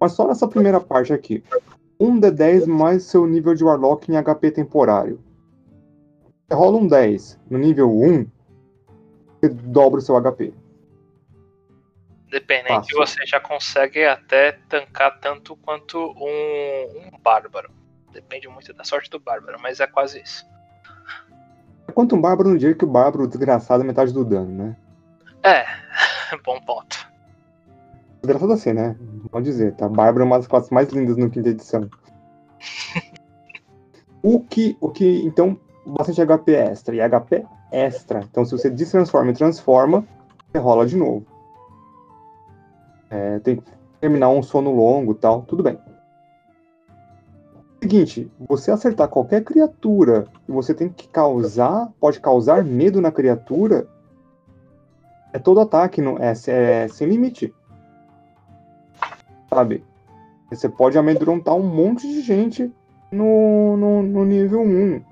Mas 0.00 0.12
só 0.12 0.26
nessa 0.26 0.46
primeira 0.46 0.80
parte 0.80 1.12
aqui. 1.12 1.42
Um 1.98 2.20
D10 2.20 2.66
mais 2.66 3.04
seu 3.04 3.26
nível 3.26 3.54
de 3.54 3.64
Warlock 3.64 4.10
em 4.10 4.22
HP 4.22 4.50
temporário. 4.50 5.20
Você 6.46 6.54
rola 6.54 6.76
um 6.76 6.86
10 6.86 7.40
no 7.48 7.58
nível 7.58 7.90
1, 7.90 8.26
você 9.44 9.48
dobra 9.48 9.98
o 9.98 10.02
seu 10.02 10.20
HP. 10.20 10.52
Dependente, 12.30 12.94
você 12.94 13.24
já 13.26 13.38
consegue 13.38 14.04
até 14.04 14.52
tancar 14.68 15.20
tanto 15.20 15.54
quanto 15.56 15.98
um, 15.98 17.14
um 17.14 17.18
bárbaro. 17.22 17.70
Depende 18.12 18.48
muito 18.48 18.72
da 18.72 18.84
sorte 18.84 19.10
do 19.10 19.20
Bárbaro, 19.20 19.58
mas 19.60 19.80
é 19.80 19.86
quase 19.86 20.20
isso. 20.20 20.46
Quanto 21.94 22.16
um 22.16 22.20
Bárbaro 22.20 22.50
no 22.50 22.58
dia 22.58 22.74
que 22.74 22.84
o 22.84 22.88
Bárbaro 22.88 23.26
desgraçado 23.26 23.82
é 23.82 23.86
metade 23.86 24.12
do 24.12 24.24
dano, 24.24 24.50
né? 24.50 24.76
É, 25.42 25.64
bom 26.44 26.60
ponto. 26.60 27.08
Desgraçado 28.22 28.52
assim, 28.52 28.72
né? 28.72 28.96
Pode 29.30 29.44
dizer, 29.44 29.74
tá? 29.74 29.88
Bárbaro 29.88 30.24
é 30.24 30.26
uma 30.26 30.38
das 30.38 30.46
classes 30.46 30.70
mais 30.70 30.88
lindas 30.90 31.16
no 31.16 31.30
quinta 31.30 31.50
edição. 31.50 31.88
o 34.22 34.40
que, 34.40 34.76
o 34.80 34.90
que, 34.90 35.24
então, 35.24 35.58
bastante 35.86 36.24
HP 36.24 36.52
extra. 36.54 36.94
E 36.94 37.00
HP 37.00 37.44
extra. 37.70 38.20
Então, 38.30 38.44
se 38.44 38.52
você 38.52 38.70
destransforma 38.70 39.30
e 39.30 39.34
transforma, 39.34 40.06
você 40.50 40.58
rola 40.58 40.86
de 40.86 40.96
novo. 40.96 41.26
É, 43.10 43.38
tem 43.40 43.56
que 43.56 43.62
terminar 44.00 44.28
um 44.28 44.42
sono 44.42 44.70
longo 44.70 45.14
tal, 45.14 45.42
tudo 45.42 45.62
bem 45.62 45.78
seguinte, 47.84 48.30
você 48.48 48.70
acertar 48.70 49.08
qualquer 49.08 49.44
criatura 49.44 50.26
e 50.48 50.52
você 50.52 50.72
tem 50.72 50.88
que 50.88 51.06
causar, 51.06 51.92
pode 52.00 52.18
causar 52.18 52.64
medo 52.64 52.98
na 52.98 53.12
criatura, 53.12 53.86
é 55.34 55.38
todo 55.38 55.60
ataque, 55.60 56.00
não 56.00 56.16
é, 56.18 56.32
é 56.48 56.88
sem 56.88 57.08
limite. 57.08 57.52
Sabe? 59.50 59.84
Você 60.50 60.66
pode 60.66 60.96
amedrontar 60.96 61.54
um 61.54 61.62
monte 61.62 62.08
de 62.08 62.22
gente 62.22 62.72
no, 63.12 63.76
no, 63.76 64.02
no 64.02 64.24
nível 64.24 64.62
1. 64.62 65.02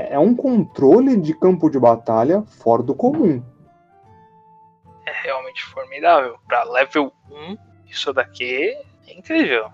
É, 0.00 0.14
é 0.14 0.18
um 0.18 0.34
controle 0.34 1.16
de 1.16 1.34
campo 1.34 1.68
de 1.68 1.78
batalha 1.78 2.42
fora 2.42 2.82
do 2.82 2.94
comum. 2.94 3.42
É 5.06 5.12
realmente 5.24 5.64
formidável. 5.64 6.36
Para 6.46 6.64
level 6.64 7.12
1, 7.30 7.56
isso 7.86 8.12
daqui 8.12 8.76
é 9.06 9.14
incrível 9.14 9.70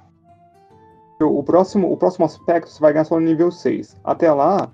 o 1.25 1.43
próximo, 1.43 1.91
o 1.91 1.97
próximo 1.97 2.27
aspecto 2.27 2.71
você 2.71 2.81
vai 2.81 2.93
ganhar 2.93 3.05
só 3.05 3.19
no 3.19 3.25
nível 3.25 3.51
6. 3.51 3.97
Até 4.05 4.31
lá, 4.33 4.71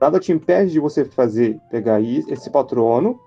nada 0.00 0.18
te 0.18 0.32
impede 0.32 0.72
de 0.72 0.80
você 0.80 1.04
fazer, 1.04 1.60
pegar 1.70 2.00
esse 2.00 2.50
patrono 2.50 3.20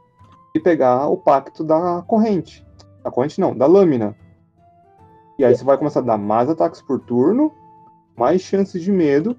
e 0.53 0.59
pegar 0.59 1.07
o 1.07 1.17
pacto 1.17 1.63
da 1.63 2.03
corrente. 2.07 2.65
Da 3.03 3.11
corrente 3.11 3.39
não, 3.39 3.55
da 3.55 3.67
lâmina. 3.67 4.15
E 5.37 5.45
aí 5.45 5.55
você 5.55 5.63
vai 5.63 5.77
começar 5.77 5.99
a 5.99 6.03
dar 6.03 6.17
mais 6.17 6.49
ataques 6.49 6.81
por 6.81 6.99
turno, 6.99 7.53
mais 8.17 8.41
chances 8.41 8.81
de 8.81 8.91
medo, 8.91 9.37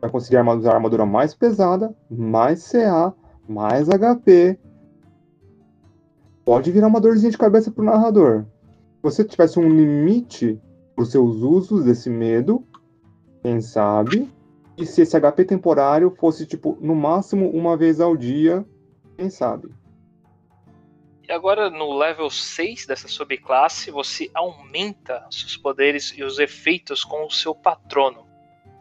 vai 0.00 0.10
conseguir 0.10 0.40
usar 0.40 0.74
armadura 0.74 1.04
mais 1.04 1.34
pesada, 1.34 1.94
mais 2.10 2.70
CA, 2.70 3.14
mais 3.48 3.88
HP. 3.88 4.58
Pode 6.44 6.70
virar 6.70 6.86
uma 6.86 7.00
dorzinha 7.00 7.30
de 7.30 7.38
cabeça 7.38 7.70
pro 7.70 7.84
narrador. 7.84 8.44
Se 8.96 9.02
você 9.02 9.24
tivesse 9.24 9.58
um 9.58 9.68
limite 9.68 10.60
os 10.96 11.10
seus 11.10 11.36
usos 11.36 11.84
desse 11.84 12.08
medo, 12.08 12.66
quem 13.42 13.60
sabe? 13.60 14.30
E 14.76 14.86
se 14.86 15.02
esse 15.02 15.18
HP 15.18 15.44
temporário 15.44 16.10
fosse, 16.18 16.46
tipo, 16.46 16.78
no 16.80 16.94
máximo 16.94 17.50
uma 17.50 17.76
vez 17.76 18.00
ao 18.00 18.16
dia, 18.16 18.64
quem 19.16 19.28
sabe? 19.28 19.68
E 21.28 21.32
agora, 21.32 21.70
no 21.70 21.96
level 21.96 22.28
6 22.28 22.86
dessa 22.86 23.06
subclasse, 23.06 23.90
você 23.90 24.30
aumenta 24.34 25.24
seus 25.30 25.56
poderes 25.56 26.12
e 26.16 26.24
os 26.24 26.38
efeitos 26.38 27.04
com 27.04 27.26
o 27.26 27.30
seu 27.30 27.54
patrono. 27.54 28.29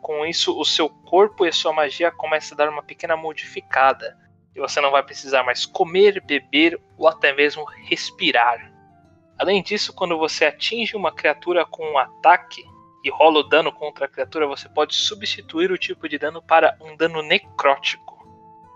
Com 0.02 0.26
isso, 0.26 0.58
o 0.58 0.66
seu 0.66 0.90
corpo 0.90 1.46
e 1.46 1.50
a 1.50 1.54
sua 1.54 1.74
magia 1.74 2.12
começam 2.12 2.56
a 2.56 2.58
dar 2.58 2.70
uma 2.70 2.84
pequena 2.84 3.16
modificada. 3.16 4.18
E 4.56 4.60
você 4.60 4.82
não 4.82 4.92
vai 4.92 5.04
precisar 5.04 5.44
mais 5.44 5.66
comer, 5.66 6.24
beber 6.26 6.80
ou 6.98 7.08
até 7.08 7.34
mesmo 7.34 7.66
respirar. 7.86 8.72
Além 9.38 9.64
disso, 9.64 9.94
quando 9.94 10.18
você 10.18 10.46
atinge 10.46 10.96
uma 10.96 11.12
criatura 11.12 11.66
com 11.66 11.84
um 11.84 11.98
ataque 11.98 12.64
e 13.04 13.10
rola 13.10 13.40
o 13.40 13.44
dano 13.44 13.72
contra 13.72 14.06
a 14.06 14.08
criatura, 14.10 14.46
você 14.48 14.68
pode 14.68 14.96
substituir 14.96 15.72
o 15.72 15.78
tipo 15.78 16.10
de 16.10 16.18
dano 16.18 16.42
para 16.42 16.76
um 16.82 16.98
dano 16.98 17.22
necrótico. 17.22 18.18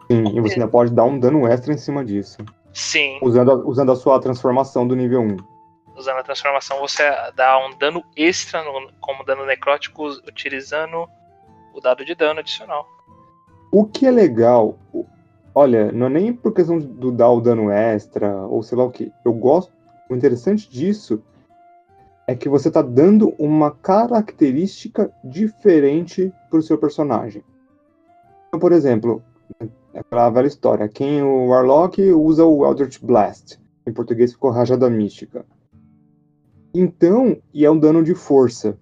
Sim, 0.09 0.23
e 0.35 0.39
você 0.39 0.53
ainda 0.53 0.67
pode 0.67 0.93
dar 0.93 1.03
um 1.03 1.19
dano 1.19 1.47
extra 1.47 1.73
em 1.73 1.77
cima 1.77 2.03
disso. 2.05 2.37
Sim. 2.73 3.19
Usando 3.21 3.51
a, 3.51 3.55
usando 3.55 3.91
a 3.91 3.95
sua 3.95 4.19
transformação 4.19 4.87
do 4.87 4.95
nível 4.95 5.21
1. 5.21 5.52
Usando 6.03 6.17
a 6.17 6.23
transformação, 6.23 6.81
você 6.81 7.01
dá 7.33 7.57
um 7.65 7.77
dano 7.77 8.03
extra 8.13 8.61
no, 8.61 8.91
como 8.99 9.23
dano 9.23 9.45
necrótico, 9.45 10.05
utilizando 10.27 11.07
o 11.73 11.79
dado 11.79 12.03
de 12.03 12.13
dano 12.13 12.41
adicional. 12.41 12.85
O 13.71 13.85
que 13.85 14.05
é 14.05 14.11
legal, 14.11 14.77
olha, 15.55 15.93
não 15.93 16.07
é 16.07 16.09
nem 16.09 16.33
por 16.33 16.53
questão 16.53 16.77
do 16.77 17.09
dar 17.09 17.29
o 17.29 17.39
dano 17.39 17.71
extra, 17.71 18.35
ou 18.47 18.61
sei 18.61 18.77
lá 18.77 18.83
o 18.83 18.91
que. 18.91 19.13
Eu 19.23 19.31
gosto. 19.31 19.71
O 20.09 20.13
interessante 20.13 20.69
disso 20.69 21.23
é 22.27 22.35
que 22.35 22.49
você 22.49 22.67
está 22.67 22.81
dando 22.81 23.33
uma 23.39 23.71
característica 23.71 25.09
diferente 25.23 26.33
para 26.49 26.59
o 26.59 26.61
seu 26.61 26.77
personagem. 26.77 27.45
Então, 28.49 28.59
por 28.59 28.73
exemplo, 28.73 29.23
é 29.93 30.01
aquela 30.01 30.29
velha 30.29 30.47
história. 30.47 30.89
Quem 30.89 31.23
o 31.23 31.47
Warlock 31.47 32.11
usa 32.11 32.43
o 32.43 32.65
Eldritch 32.65 32.99
Blast. 33.01 33.57
Em 33.87 33.93
português 33.93 34.33
ficou 34.33 34.51
Rajada 34.51 34.89
Mística. 34.89 35.45
Então, 36.73 37.37
e 37.53 37.65
é 37.65 37.71
um 37.71 37.77
dano 37.77 38.03
de 38.03 38.15
força. 38.15 38.77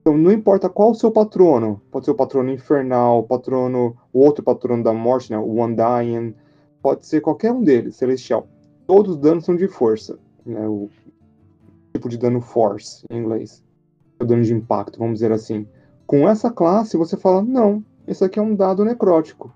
Então, 0.00 0.16
não 0.16 0.32
importa 0.32 0.68
qual 0.68 0.90
o 0.90 0.94
seu 0.94 1.10
patrono. 1.10 1.80
Pode 1.90 2.04
ser 2.04 2.10
o 2.10 2.14
patrono 2.14 2.50
infernal, 2.50 3.20
o 3.20 3.22
patrono, 3.22 3.96
o 4.12 4.20
outro 4.20 4.42
patrono 4.42 4.82
da 4.82 4.92
morte, 4.92 5.30
né, 5.30 5.38
o 5.38 5.64
Undying. 5.64 6.34
Pode 6.82 7.06
ser 7.06 7.20
qualquer 7.20 7.52
um 7.52 7.62
deles, 7.62 7.96
celestial. 7.96 8.46
Todos 8.86 9.12
os 9.12 9.18
danos 9.18 9.44
são 9.44 9.56
de 9.56 9.68
força. 9.68 10.18
Né, 10.44 10.66
o 10.66 10.88
tipo 11.94 12.08
de 12.08 12.18
dano 12.18 12.40
force, 12.40 13.04
em 13.10 13.18
inglês. 13.18 13.62
O 14.20 14.24
dano 14.24 14.42
de 14.42 14.52
impacto, 14.52 14.98
vamos 14.98 15.14
dizer 15.14 15.32
assim. 15.32 15.66
Com 16.06 16.28
essa 16.28 16.50
classe, 16.50 16.96
você 16.96 17.16
fala, 17.16 17.42
não, 17.42 17.84
esse 18.06 18.24
aqui 18.24 18.38
é 18.38 18.42
um 18.42 18.54
dado 18.54 18.84
necrótico 18.84 19.52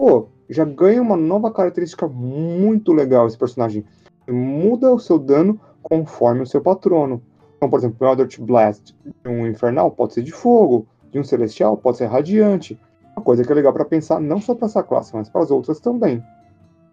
pô, 0.00 0.28
já 0.48 0.64
ganha 0.64 1.02
uma 1.02 1.14
nova 1.14 1.52
característica 1.52 2.08
muito 2.08 2.90
legal 2.90 3.26
esse 3.26 3.36
personagem. 3.36 3.84
Muda 4.26 4.90
o 4.90 4.98
seu 4.98 5.18
dano 5.18 5.60
conforme 5.82 6.42
o 6.42 6.46
seu 6.46 6.60
patrono. 6.60 7.22
Então, 7.56 7.68
por 7.68 7.78
exemplo, 7.78 8.06
o 8.06 8.10
Eldritch 8.10 8.38
Blast 8.38 8.94
de 9.04 9.28
um 9.28 9.46
infernal 9.46 9.90
pode 9.90 10.14
ser 10.14 10.22
de 10.22 10.32
fogo, 10.32 10.86
de 11.10 11.18
um 11.18 11.24
celestial 11.24 11.76
pode 11.76 11.98
ser 11.98 12.06
radiante. 12.06 12.78
Uma 13.16 13.22
coisa 13.22 13.44
que 13.44 13.52
é 13.52 13.54
legal 13.54 13.72
para 13.72 13.84
pensar 13.84 14.20
não 14.20 14.40
só 14.40 14.54
para 14.54 14.66
essa 14.66 14.82
classe, 14.82 15.14
mas 15.14 15.28
para 15.28 15.42
as 15.42 15.50
outras 15.50 15.80
também. 15.80 16.22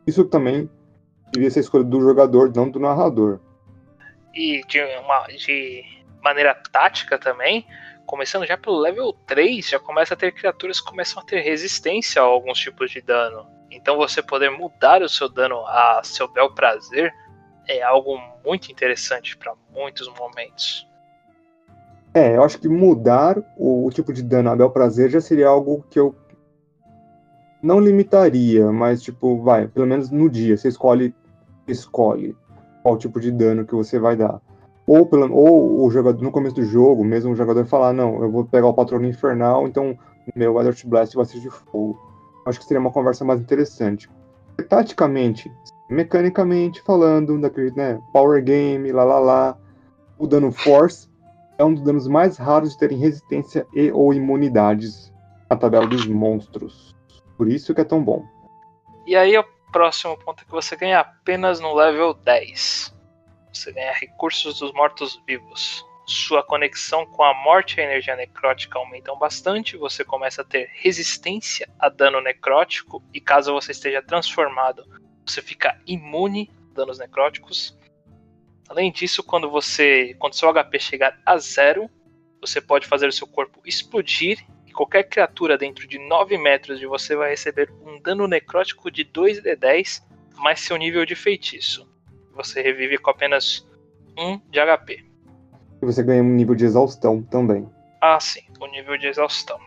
Isso 0.06 0.26
também 0.26 0.70
devia 1.32 1.50
ser 1.50 1.62
escolha 1.62 1.84
do 1.84 2.02
jogador, 2.02 2.52
não 2.56 2.70
do 2.70 2.80
narrador. 2.80 3.40
E 4.34 4.62
de, 4.68 4.82
uma, 5.00 5.28
de 5.28 5.84
maneira 6.22 6.54
tática 6.72 7.18
também, 7.18 7.66
começando 8.06 8.46
já 8.46 8.58
pelo 8.58 8.78
level 8.78 9.14
3, 9.26 9.68
já 9.68 9.80
começa 9.80 10.14
a 10.14 10.18
ter 10.18 10.32
criaturas 10.34 10.80
que 10.80 10.90
começam 10.90 11.22
a 11.22 11.26
ter 11.26 11.42
resistência 11.42 12.22
a 12.22 12.26
alguns 12.26 12.60
tipos 12.60 12.92
de 12.92 13.02
dano. 13.02 13.48
Então 13.70 13.98
você 13.98 14.22
poder 14.22 14.50
mudar 14.50 15.02
o 15.02 15.10
seu 15.10 15.30
dano 15.30 15.66
a 15.68 16.02
seu 16.04 16.28
bel 16.28 16.54
prazer 16.54 17.14
é 17.68 17.82
algo 17.82 18.18
muito 18.46 18.72
interessante 18.72 19.38
para 19.38 19.54
muitos 19.74 20.08
momentos. 20.18 20.88
É, 22.14 22.36
eu 22.36 22.44
acho 22.44 22.60
que 22.60 22.68
mudar 22.68 23.38
o, 23.58 23.86
o, 23.86 23.90
tipo 23.92 24.12
de 24.12 24.24
dano 24.24 24.50
a 24.50 24.56
bel 24.56 24.72
prazer 24.72 25.10
já 25.10 25.22
seria 25.22 25.48
algo 25.48 25.86
que 25.90 26.00
eu 26.00 26.16
não 27.62 27.80
limitaria, 27.80 28.72
mas 28.72 29.02
tipo, 29.02 29.42
vai, 29.44 29.68
pelo 29.68 29.86
menos 29.86 30.10
no 30.10 30.30
dia, 30.30 30.58
você 30.58 30.70
escolhe 30.70 31.14
escolhe 31.68 32.36
qual 32.82 32.98
tipo 32.98 33.20
de 33.20 33.32
dano 33.32 33.66
que 33.66 33.76
você 33.76 34.00
vai 34.00 34.16
dar. 34.16 34.42
Ou, 34.88 35.06
pelo, 35.06 35.32
ou 35.34 35.86
o 35.86 35.92
jogador, 35.92 36.24
no 36.24 36.32
começo 36.32 36.56
do 36.56 36.64
jogo, 36.64 37.04
mesmo 37.04 37.34
o 37.34 37.36
jogador 37.36 37.66
falar, 37.66 37.92
não, 37.92 38.24
eu 38.24 38.32
vou 38.32 38.46
pegar 38.46 38.68
o 38.68 38.74
patrono 38.74 39.06
infernal, 39.06 39.68
então 39.68 39.98
meu 40.34 40.58
Eldritch 40.58 40.86
Blast 40.86 41.14
vai 41.14 41.26
ser 41.26 41.42
de 41.42 41.50
fogo. 41.50 42.00
Acho 42.46 42.60
que 42.60 42.66
seria 42.66 42.80
uma 42.80 42.92
conversa 42.92 43.26
mais 43.26 43.42
interessante. 43.42 44.10
Taticamente, 44.70 45.52
mecanicamente 45.90 46.82
falando, 46.82 47.40
daquele, 47.40 47.72
né, 47.72 48.00
power 48.12 48.44
game, 48.44 48.92
lá 48.92 49.04
lá 49.04 49.20
lá, 49.20 49.58
o 50.18 50.28
dano 50.28 50.52
force 50.52 51.10
é 51.58 51.64
um 51.64 51.74
dos 51.74 51.84
danos 51.84 52.08
mais 52.08 52.38
raros 52.38 52.72
de 52.72 52.78
terem 52.78 52.98
resistência 52.98 53.66
e 53.74 53.92
ou 53.92 54.14
imunidades 54.14 55.12
na 55.50 55.58
tabela 55.58 55.88
dos 55.88 56.06
monstros. 56.06 56.96
Por 57.36 57.48
isso 57.48 57.74
que 57.74 57.82
é 57.82 57.86
tão 57.86 58.04
bom. 58.04 58.26
E 59.06 59.16
aí 59.16 59.38
o 59.38 59.46
próximo 59.72 60.18
ponto 60.18 60.44
é 60.44 60.46
que 60.46 60.52
você 60.52 60.76
ganha 60.76 61.00
apenas 61.00 61.60
no 61.60 61.74
level 61.74 62.14
10. 62.14 62.96
Você 63.54 63.72
ganha 63.72 63.94
recursos 63.94 64.60
dos 64.60 64.72
mortos-vivos. 64.74 65.86
Sua 66.06 66.42
conexão 66.42 67.06
com 67.06 67.24
a 67.24 67.34
morte 67.34 67.78
e 67.78 67.82
a 67.82 67.84
energia 67.84 68.16
necrótica 68.16 68.80
aumentam 68.80 69.18
bastante. 69.18 69.76
Você 69.78 70.06
começa 70.06 70.42
a 70.42 70.46
ter 70.46 70.70
resistência 70.74 71.68
a 71.80 71.90
dano 71.90 72.22
necrótico. 72.22 73.04
E 73.14 73.20
caso 73.20 73.54
você 73.54 73.72
esteja 73.72 74.02
transformado, 74.02 74.84
você 75.28 75.42
fica 75.42 75.80
imune 75.86 76.50
a 76.72 76.76
danos 76.76 77.00
necróticos. 77.00 77.78
Além 78.70 78.92
disso, 78.92 79.24
quando 79.24 79.50
você, 79.50 80.16
quando 80.20 80.34
seu 80.34 80.52
HP 80.54 80.80
chegar 80.80 81.20
a 81.26 81.38
zero, 81.38 81.90
você 82.42 82.62
pode 82.62 82.86
fazer 82.86 83.08
o 83.08 83.12
seu 83.12 83.28
corpo 83.28 83.62
explodir 83.66 84.46
e 84.66 84.72
qualquer 84.72 85.04
criatura 85.04 85.58
dentro 85.58 85.88
de 85.88 85.98
9 86.00 86.38
metros 86.38 86.80
de 86.80 86.86
você 86.86 87.16
vai 87.16 87.30
receber 87.30 87.72
um 87.86 88.00
dano 88.02 88.28
necrótico 88.28 88.92
de 88.92 89.06
2d10 89.06 90.04
mais 90.36 90.60
seu 90.60 90.78
nível 90.78 91.06
de 91.06 91.16
feitiço 91.16 91.88
você 92.38 92.62
revive 92.62 93.00
com 93.00 93.10
apenas 93.10 93.68
1 94.18 94.40
de 94.50 94.60
HP. 94.60 95.04
E 95.82 95.86
você 95.86 96.04
ganha 96.04 96.22
um 96.22 96.34
nível 96.34 96.56
de 96.56 96.66
exaustão 96.66 97.22
também. 97.24 97.68
Ah, 98.00 98.20
sim, 98.20 98.44
o 98.60 98.66
um 98.66 98.72
nível 98.72 98.98
de 98.98 99.08
exaustão. 99.08 99.60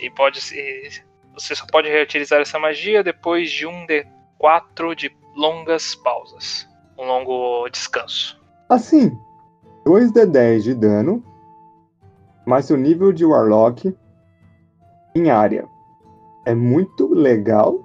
E 0.00 0.10
pode 0.10 0.40
ser. 0.40 1.04
Você 1.34 1.54
só 1.54 1.66
pode 1.66 1.88
reutilizar 1.88 2.40
essa 2.40 2.58
magia 2.58 3.02
depois 3.04 3.50
de 3.50 3.66
um 3.66 3.86
de 3.86 4.06
4 4.42 4.96
de 4.96 5.16
longas 5.36 5.94
pausas. 5.94 6.68
Um 6.98 7.06
longo 7.06 7.68
descanso. 7.68 8.36
Assim, 8.68 9.16
2d10 9.86 10.62
de 10.62 10.74
dano, 10.74 11.22
mais 12.44 12.64
seu 12.64 12.76
nível 12.76 13.12
de 13.12 13.24
Warlock 13.24 13.96
em 15.14 15.30
área. 15.30 15.64
É 16.44 16.56
muito 16.56 17.14
legal 17.14 17.84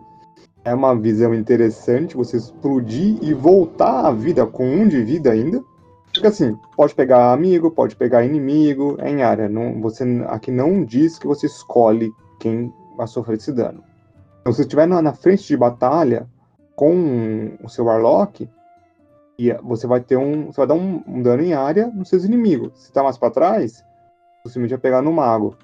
é 0.65 0.73
uma 0.73 0.95
visão 0.95 1.31
interessante 1.33 2.17
você 2.17 2.37
explodir 2.37 3.19
e 3.21 3.35
voltar 3.35 4.07
à 4.07 4.11
vida 4.11 4.43
com 4.47 4.67
um 4.67 4.87
de 4.87 5.03
vida 5.03 5.31
ainda. 5.31 5.63
Porque 6.11 6.25
assim, 6.25 6.57
pode 6.75 6.95
pegar 6.95 7.33
amigo, 7.33 7.69
pode 7.69 7.95
pegar 7.95 8.25
inimigo, 8.25 8.97
é 8.99 9.11
em 9.11 9.21
área. 9.21 9.47
Não, 9.47 9.79
você 9.79 10.03
aqui 10.27 10.49
não 10.49 10.83
diz 10.83 11.19
que 11.19 11.27
você 11.27 11.45
escolhe 11.45 12.11
quem 12.39 12.73
vai 12.97 13.07
sofrer 13.07 13.37
esse 13.37 13.53
dano. 13.53 13.83
Então, 14.41 14.51
se 14.51 14.61
estiver 14.61 14.87
na 14.87 15.13
frente 15.13 15.47
de 15.47 15.55
batalha 15.55 16.27
com 16.77 17.57
o 17.61 17.67
seu 17.67 17.83
Warlock, 17.83 18.49
e 19.37 19.53
você 19.55 19.85
vai 19.85 19.99
ter 19.99 20.15
um. 20.15 20.45
Você 20.45 20.57
vai 20.57 20.67
dar 20.67 20.75
um, 20.75 21.03
um 21.05 21.21
dano 21.21 21.43
em 21.43 21.53
área 21.53 21.87
nos 21.87 22.07
seus 22.07 22.23
inimigos. 22.23 22.71
Se 22.75 22.93
tá 22.93 23.03
mais 23.03 23.17
para 23.17 23.33
trás, 23.33 23.83
você 24.45 24.65
vai 24.65 24.77
pegar 24.77 25.01
no 25.01 25.11
mago. 25.11 25.57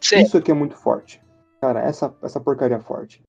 Sim. 0.00 0.20
Isso 0.20 0.38
aqui 0.38 0.52
é 0.52 0.54
muito 0.54 0.76
forte. 0.76 1.20
Cara, 1.60 1.80
essa, 1.80 2.14
essa 2.22 2.40
porcaria 2.40 2.76
é 2.76 2.80
forte 2.80 3.22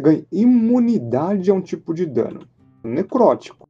ganha 0.00 0.24
imunidade 0.32 1.50
a 1.50 1.54
um 1.54 1.60
tipo 1.60 1.92
de 1.92 2.06
dano 2.06 2.40
necrótico. 2.82 3.68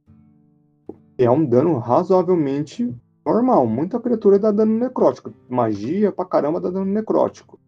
É 1.17 1.29
um 1.29 1.45
dano 1.45 1.77
razoavelmente 1.77 2.95
normal. 3.25 3.67
Muita 3.67 3.99
criatura 3.99 4.39
dá 4.39 4.51
dano 4.51 4.79
necrótico. 4.79 5.33
Magia 5.49 6.11
pra 6.11 6.25
caramba 6.25 6.59
dá 6.59 6.69
dano 6.69 6.85
necrótico. 6.85 7.59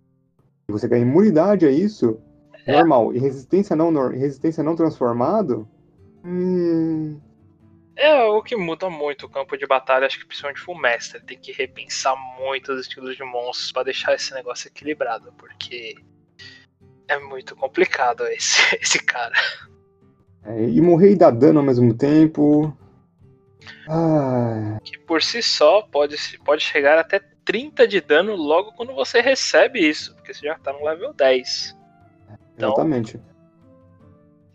E 0.68 0.72
você 0.72 0.88
ganha 0.88 1.04
imunidade 1.04 1.66
a 1.66 1.72
isso, 1.72 2.18
é. 2.66 2.72
normal. 2.72 3.14
E 3.14 3.20
resistência 3.20 3.76
não, 3.76 3.92
resistência 4.10 4.64
não 4.64 4.76
transformado. 4.76 5.68
Hum... 6.24 7.20
É 7.96 8.24
o 8.24 8.42
que 8.42 8.56
muda 8.56 8.90
muito 8.90 9.28
o 9.28 9.30
campo 9.30 9.56
de 9.56 9.68
batalha, 9.68 10.08
acho 10.08 10.20
que 10.20 10.26
principalmente 10.26 10.62
Full 10.62 10.80
Mestre. 10.80 11.22
Tem 11.22 11.38
que 11.38 11.52
repensar 11.52 12.16
muito 12.40 12.72
os 12.74 12.82
estilos 12.82 13.16
de 13.16 13.24
monstros 13.24 13.72
para 13.72 13.84
deixar 13.84 14.16
esse 14.16 14.34
negócio 14.34 14.68
equilibrado, 14.68 15.32
porque 15.38 15.96
é 17.08 17.20
muito 17.20 17.56
complicado 17.56 18.26
esse, 18.28 18.76
esse 18.82 19.00
cara. 19.00 19.36
É, 20.44 20.64
e 20.64 20.82
morrer 20.82 21.12
e 21.12 21.16
dar 21.16 21.32
dano 21.32 21.60
ao 21.60 21.66
mesmo 21.66 21.94
tempo. 21.94 22.76
Ah. 23.88 24.80
Que 24.84 24.98
por 25.00 25.22
si 25.22 25.42
só 25.42 25.84
pode, 25.84 26.18
pode 26.40 26.64
chegar 26.64 26.98
até 26.98 27.20
30 27.46 27.88
de 27.88 28.02
dano 28.02 28.36
logo 28.36 28.74
quando 28.74 28.94
você 28.94 29.22
recebe 29.22 29.88
isso, 29.88 30.16
porque 30.16 30.34
você 30.34 30.48
já 30.48 30.58
tá 30.58 30.74
no 30.74 30.84
level 30.84 31.14
10. 31.14 31.78
Então, 32.56 32.70
Exatamente. 32.70 33.20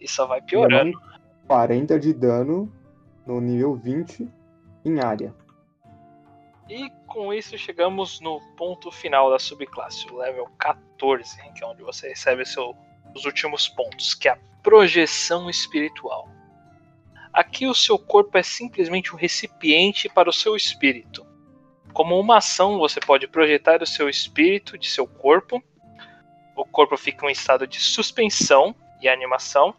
E 0.00 0.08
só 0.08 0.26
vai 0.26 0.40
piorando. 0.40 0.98
40 1.46 1.98
de 1.98 2.12
dano 2.12 2.72
no 3.26 3.40
nível 3.40 3.74
20 3.74 4.28
em 4.84 5.00
área. 5.00 5.34
E 6.68 6.90
com 7.06 7.32
isso 7.32 7.56
chegamos 7.56 8.20
no 8.20 8.40
ponto 8.56 8.90
final 8.90 9.30
da 9.30 9.38
subclasse, 9.38 10.06
o 10.10 10.18
level 10.18 10.46
14, 10.58 11.36
que 11.54 11.64
é 11.64 11.66
onde 11.66 11.82
você 11.82 12.10
recebe 12.10 12.44
seu, 12.44 12.76
os 13.14 13.24
últimos 13.24 13.68
pontos, 13.68 14.14
que 14.14 14.28
é 14.28 14.32
a 14.32 14.38
projeção 14.62 15.48
espiritual. 15.48 16.28
Aqui 17.32 17.66
o 17.66 17.74
seu 17.74 17.98
corpo 17.98 18.36
é 18.36 18.42
simplesmente 18.42 19.14
um 19.14 19.18
recipiente 19.18 20.08
para 20.08 20.28
o 20.28 20.32
seu 20.32 20.54
espírito. 20.54 21.26
Como 21.92 22.18
uma 22.18 22.36
ação, 22.38 22.78
você 22.78 23.00
pode 23.00 23.26
projetar 23.26 23.82
o 23.82 23.86
seu 23.86 24.08
espírito 24.08 24.76
de 24.76 24.88
seu 24.88 25.06
corpo. 25.06 25.62
O 26.58 26.64
corpo 26.64 26.96
fica 26.96 27.24
em 27.24 27.28
um 27.28 27.30
estado 27.30 27.68
de 27.68 27.78
suspensão 27.78 28.74
e 29.00 29.08
animação. 29.08 29.72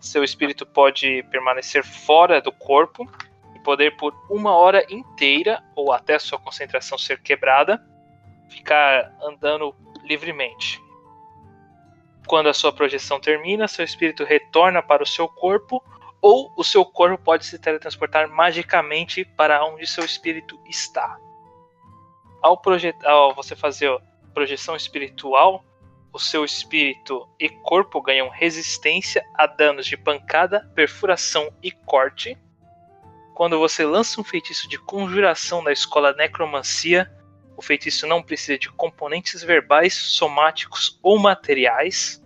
Seu 0.00 0.24
espírito 0.24 0.64
pode 0.64 1.22
permanecer 1.24 1.84
fora 1.84 2.40
do 2.40 2.50
corpo 2.50 3.06
e 3.54 3.58
poder 3.58 3.94
por 3.98 4.14
uma 4.30 4.56
hora 4.56 4.82
inteira 4.88 5.62
ou 5.74 5.92
até 5.92 6.18
sua 6.18 6.38
concentração 6.38 6.96
ser 6.96 7.20
quebrada, 7.20 7.84
ficar 8.48 9.14
andando 9.22 9.74
livremente. 10.04 10.82
Quando 12.26 12.48
a 12.48 12.54
sua 12.54 12.72
projeção 12.72 13.20
termina, 13.20 13.68
seu 13.68 13.84
espírito 13.84 14.24
retorna 14.24 14.82
para 14.82 15.02
o 15.02 15.06
seu 15.06 15.28
corpo 15.28 15.84
ou 16.22 16.50
o 16.56 16.64
seu 16.64 16.82
corpo 16.82 17.22
pode 17.22 17.44
se 17.44 17.58
teletransportar 17.58 18.26
magicamente 18.26 19.22
para 19.22 19.62
onde 19.66 19.86
seu 19.86 20.02
espírito 20.02 20.58
está. 20.64 21.18
Ao, 22.40 22.58
ao 23.04 23.34
você 23.34 23.54
fazer 23.54 23.94
projeção 24.32 24.74
espiritual, 24.74 25.62
o 26.16 26.18
seu 26.18 26.44
espírito 26.44 27.28
e 27.38 27.48
corpo 27.48 28.00
ganham 28.00 28.28
resistência 28.28 29.24
a 29.34 29.46
danos 29.46 29.86
de 29.86 29.96
pancada, 29.96 30.68
perfuração 30.74 31.52
e 31.62 31.70
corte. 31.70 32.36
Quando 33.34 33.58
você 33.58 33.84
lança 33.84 34.20
um 34.20 34.24
feitiço 34.24 34.68
de 34.68 34.78
conjuração 34.78 35.62
da 35.62 35.72
escola 35.72 36.14
Necromancia, 36.14 37.12
o 37.56 37.62
feitiço 37.62 38.06
não 38.06 38.22
precisa 38.22 38.58
de 38.58 38.70
componentes 38.70 39.42
verbais, 39.42 39.94
somáticos 39.94 40.98
ou 41.02 41.18
materiais 41.18 42.22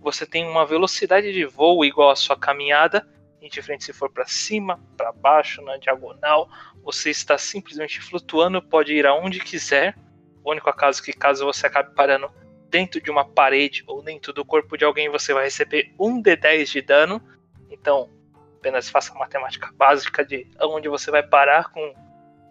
você 0.00 0.24
tem 0.24 0.46
uma 0.46 0.64
velocidade 0.64 1.32
de 1.32 1.44
voo 1.44 1.84
igual 1.84 2.10
à 2.10 2.16
sua 2.16 2.36
caminhada, 2.36 3.06
indiferente 3.42 3.84
se 3.84 3.92
for 3.92 4.10
para 4.10 4.26
cima, 4.26 4.80
para 4.96 5.12
baixo, 5.12 5.60
na 5.62 5.76
diagonal, 5.76 6.48
você 6.82 7.10
está 7.10 7.36
simplesmente 7.36 8.00
flutuando, 8.00 8.62
pode 8.62 8.92
ir 8.92 9.06
aonde 9.06 9.40
quiser. 9.40 9.96
O 10.42 10.50
único 10.50 10.70
acaso 10.70 11.02
que 11.02 11.12
caso 11.12 11.44
você 11.44 11.66
acabe 11.66 11.94
parando 11.94 12.30
dentro 12.68 13.00
de 13.00 13.10
uma 13.10 13.24
parede 13.24 13.82
ou 13.86 14.02
dentro 14.02 14.32
do 14.32 14.44
corpo 14.44 14.76
de 14.76 14.84
alguém, 14.84 15.08
você 15.08 15.32
vai 15.32 15.44
receber 15.44 15.92
um 15.98 16.22
D10 16.22 16.66
de 16.66 16.82
dano. 16.82 17.22
Então, 17.70 18.10
apenas 18.58 18.88
faça 18.88 19.12
a 19.12 19.18
matemática 19.18 19.70
básica 19.72 20.24
de 20.24 20.46
onde 20.60 20.88
você 20.88 21.10
vai 21.10 21.22
parar 21.22 21.70
com 21.70 21.94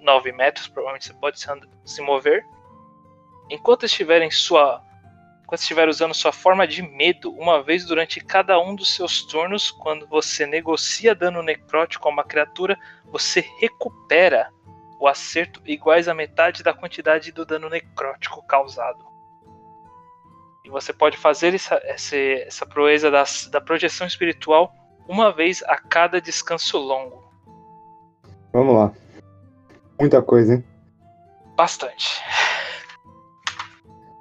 9 0.01 0.31
metros, 0.31 0.67
provavelmente 0.67 1.07
você 1.07 1.13
pode 1.13 1.39
se 1.85 2.01
mover. 2.01 2.45
Enquanto 3.49 3.85
estiver 3.85 4.21
em 4.21 4.31
sua 4.31 4.83
quando 5.47 5.61
estiver 5.61 5.87
usando 5.87 6.13
sua 6.13 6.33
forma 6.33 6.67
de 6.67 6.81
medo 6.81 7.31
uma 7.31 7.63
vez 7.63 7.85
durante 7.85 8.19
cada 8.19 8.59
um 8.59 8.75
dos 8.75 8.93
seus 8.93 9.21
turnos, 9.23 9.71
quando 9.71 10.05
você 10.05 10.45
negocia 10.45 11.15
dano 11.15 11.41
necrótico 11.41 12.05
a 12.05 12.11
uma 12.11 12.23
criatura, 12.25 12.77
você 13.05 13.39
recupera 13.57 14.51
o 14.99 15.07
acerto 15.07 15.61
iguais 15.65 16.09
à 16.09 16.13
metade 16.13 16.63
da 16.63 16.73
quantidade 16.73 17.31
do 17.31 17.45
dano 17.45 17.69
necrótico 17.69 18.45
causado. 18.45 19.06
E 20.67 20.69
você 20.69 20.91
pode 20.91 21.15
fazer 21.15 21.55
essa, 21.55 21.75
essa, 21.85 22.17
essa 22.17 22.65
proeza 22.65 23.09
das, 23.09 23.47
da 23.47 23.61
projeção 23.61 24.05
espiritual 24.05 24.75
uma 25.07 25.31
vez 25.31 25.63
a 25.63 25.77
cada 25.77 26.19
descanso 26.19 26.77
longo. 26.77 27.23
Vamos 28.51 28.75
lá. 28.75 28.93
Muita 29.97 30.21
coisa, 30.21 30.55
hein? 30.55 30.65
Bastante. 31.55 32.21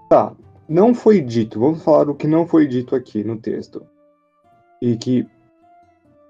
Tá, 0.08 0.36
não 0.68 0.94
foi 0.94 1.20
dito, 1.20 1.58
vamos 1.58 1.82
falar 1.82 2.08
o 2.08 2.14
que 2.14 2.28
não 2.28 2.46
foi 2.46 2.68
dito 2.68 2.94
aqui 2.94 3.24
no 3.24 3.36
texto. 3.36 3.84
E 4.80 4.96
que, 4.96 5.26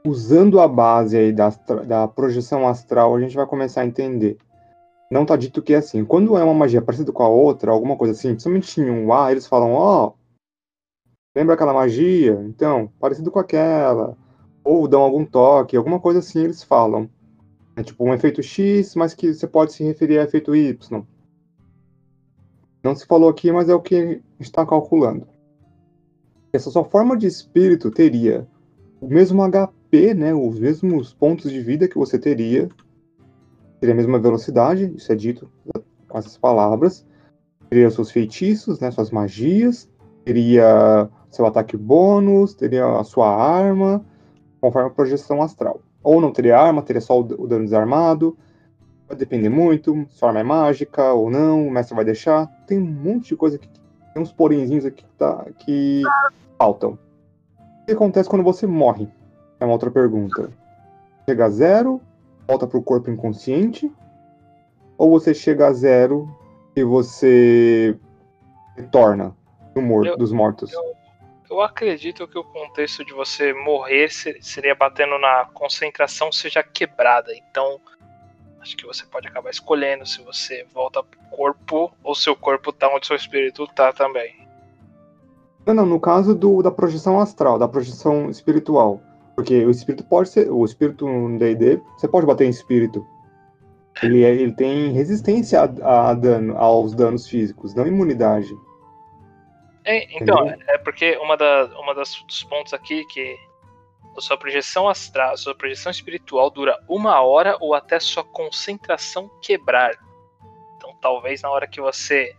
usando 0.07 0.59
a 0.61 0.67
base 0.67 1.19
aí 1.19 1.31
da, 1.31 1.51
da 1.87 2.09
projeção 2.09 2.67
astral, 2.67 3.15
a 3.15 3.21
gente 3.21 3.37
vai 3.37 3.45
começar 3.45 3.83
a 3.83 3.87
entender. 3.87 4.39
Não 5.11 5.25
tá 5.25 5.37
dito 5.37 5.63
que 5.63 5.73
é 5.73 5.77
assim. 5.77 6.05
Quando 6.05 6.37
é 6.37 6.43
uma 6.43 6.55
magia 6.55 6.83
parecida 6.83 7.13
com 7.13 7.23
a 7.23 7.29
outra, 7.29 7.71
alguma 7.71 7.97
coisa 7.97 8.13
assim, 8.13 8.31
principalmente 8.31 8.81
em 8.81 8.91
um 8.91 9.13
A, 9.13 9.31
eles 9.31 9.47
falam, 9.47 9.73
ó, 9.73 10.07
oh, 10.09 10.15
lembra 11.35 11.55
aquela 11.55 11.73
magia? 11.73 12.43
Então, 12.49 12.91
parecido 12.99 13.31
com 13.31 13.39
aquela. 13.39 14.17
Ou 14.65 14.89
dão 14.89 15.03
algum 15.03 15.25
toque, 15.25 15.77
alguma 15.77 16.01
coisa 16.01 16.19
assim 16.19 16.43
eles 16.43 16.63
falam. 16.63 17.09
É 17.77 17.83
tipo 17.83 18.05
um 18.05 18.15
efeito 18.15 18.43
X, 18.43 18.97
mas 18.97 19.15
que 19.15 19.33
você 19.33 19.47
pode 19.47 19.73
se 19.73 19.85
referir 19.85 20.19
a 20.19 20.25
efeito 20.25 20.57
Y. 20.57 21.05
Não 22.83 22.95
se 22.97 23.07
falou 23.07 23.29
aqui, 23.29 23.53
mas 23.53 23.69
é 23.69 23.75
o 23.75 23.81
que 23.81 24.23
está 24.41 24.65
calculando. 24.65 25.27
Essa 26.53 26.71
sua 26.71 26.85
forma 26.85 27.17
de 27.17 27.27
espírito 27.27 27.91
teria 27.91 28.49
o 29.01 29.07
mesmo 29.07 29.43
HP, 29.43 30.15
né, 30.15 30.35
os 30.35 30.59
mesmos 30.59 31.13
pontos 31.13 31.51
de 31.51 31.61
vida 31.61 31.87
que 31.87 31.99
você 31.99 32.19
teria, 32.19 32.69
teria 33.81 33.95
a 33.95 33.97
mesma 33.97 34.19
velocidade, 34.19 34.93
isso 34.97 35.13
é 35.13 35.15
dito 35.15 35.51
com 36.09 36.19
essas 36.19 36.37
palavras, 36.37 37.07
teria 37.69 37.91
seus 37.91 38.11
feitiços, 38.11 38.81
né, 38.81 38.91
suas 38.91 39.11
magias, 39.11 39.89
teria 40.25 41.09
seu 41.31 41.47
ataque 41.47 41.77
bônus, 41.77 42.55
teria 42.55 42.87
a 42.87 43.05
sua 43.05 43.29
arma, 43.35 44.05
conforme 44.61 44.89
a 44.89 44.93
projeção 44.93 45.43
astral. 45.43 45.81
Ou 46.03 46.21
não 46.21 46.33
teria 46.33 46.59
arma, 46.59 46.83
teria 46.83 47.01
só 47.01 47.21
o 47.21 47.47
dano 47.47 47.65
desarmado, 47.65 48.37
Vai 49.09 49.17
depender 49.17 49.49
muito, 49.49 50.07
se 50.11 50.25
a 50.25 50.29
arma 50.29 50.41
é 50.41 50.43
mágica 50.43 51.13
ou 51.13 51.31
não, 51.31 51.69
o 51.69 51.71
mestre 51.71 51.95
vai 51.95 52.05
deixar. 52.05 52.47
Tem 52.67 52.77
um 52.77 52.85
monte 52.85 53.29
de 53.29 53.37
coisa 53.37 53.57
que 53.57 53.69
tem 53.69 54.23
uns 54.23 54.33
porenzinhos 54.33 54.85
aqui 54.85 55.05
que, 55.05 55.15
tá, 55.17 55.47
que 55.59 56.03
faltam. 56.59 56.99
O 57.83 57.87
que 57.87 57.93
acontece 57.93 58.29
quando 58.29 58.43
você 58.43 58.67
morre? 58.67 59.09
É 59.61 59.65
uma 59.65 59.75
outra 59.75 59.93
pergunta. 59.93 60.51
Chega 61.25 61.45
a 61.45 61.51
zero, 61.51 62.01
volta 62.47 62.67
pro 62.67 62.83
corpo 62.83 63.11
inconsciente, 63.11 63.91
ou 64.97 65.11
você 65.11 65.35
chega 65.35 65.69
a 65.69 65.73
zero 65.73 66.29
e 66.75 66.83
você 66.83 67.99
retorna 68.77 69.35
do 69.75 69.83
morto, 69.83 70.09
eu, 70.09 70.17
dos 70.17 70.33
mortos? 70.33 70.73
Eu, 70.73 70.95
eu, 71.51 71.61
acredito 71.61 72.27
que 72.29 72.39
o 72.39 72.45
contexto 72.45 73.05
de 73.05 73.13
você 73.13 73.53
morrer 73.53 74.09
seria 74.41 74.75
batendo 74.75 75.19
na 75.19 75.47
concentração 75.53 76.31
seja 76.31 76.63
quebrada. 76.63 77.33
Então, 77.35 77.81
Acho 78.67 78.77
que 78.77 78.85
você 78.85 79.07
pode 79.07 79.29
acabar 79.29 79.49
escolhendo 79.49 80.05
se 80.05 80.21
você 80.23 80.67
volta 80.75 81.01
pro 81.01 81.21
corpo 81.31 81.93
ou 82.03 82.17
seu 82.17 82.35
corpo 82.35 82.73
tá 82.73 82.93
onde 82.93 83.07
seu 83.07 83.15
espírito 83.15 83.65
tá 83.69 83.93
também. 83.93 84.35
Não, 85.65 85.73
não, 85.73 85.87
no 85.87 86.01
caso 86.01 86.35
do, 86.35 86.61
da 86.65 86.71
projeção 86.73 87.21
astral, 87.21 87.61
da 87.61 87.69
projeção 87.69 88.29
espiritual. 88.29 89.01
Porque 89.37 89.65
o 89.65 89.71
espírito 89.71 90.03
pode 90.05 90.31
ser. 90.31 90.51
O 90.51 90.65
espírito 90.65 91.07
no 91.07 91.39
DD, 91.39 91.81
você 91.97 92.09
pode 92.09 92.27
bater 92.27 92.47
em 92.47 92.51
espírito. 92.51 93.07
Ele, 94.03 94.25
é, 94.25 94.31
ele 94.31 94.53
tem 94.53 94.93
resistência 94.93 95.61
a, 95.61 96.11
a 96.11 96.15
dano, 96.15 96.57
aos 96.57 96.95
danos 96.95 97.29
físicos, 97.29 97.75
não 97.75 97.87
imunidade. 97.87 98.55
É, 99.85 100.17
então, 100.21 100.49
é 100.49 100.79
porque 100.79 101.17
uma, 101.19 101.37
da, 101.37 101.67
uma 101.79 101.95
das, 101.95 102.21
dos 102.27 102.43
pontos 102.43 102.75
aqui 102.75 103.05
que 103.05 103.37
a 104.17 104.21
sua 104.21 104.37
projeção 104.37 104.89
astral, 104.89 105.35
a 105.35 105.37
sua 105.37 105.55
projeção 105.55 105.93
espiritual 105.93 106.51
dura 106.51 106.79
uma 106.89 107.21
hora 107.21 107.57
ou 107.61 107.75
até 107.75 108.01
sua 108.01 108.25
concentração 108.25 109.31
quebrar. 109.41 109.95
Então, 110.77 110.95
talvez 111.01 111.43
na 111.43 111.51
hora 111.51 111.69
que 111.69 111.81
você 111.81 112.35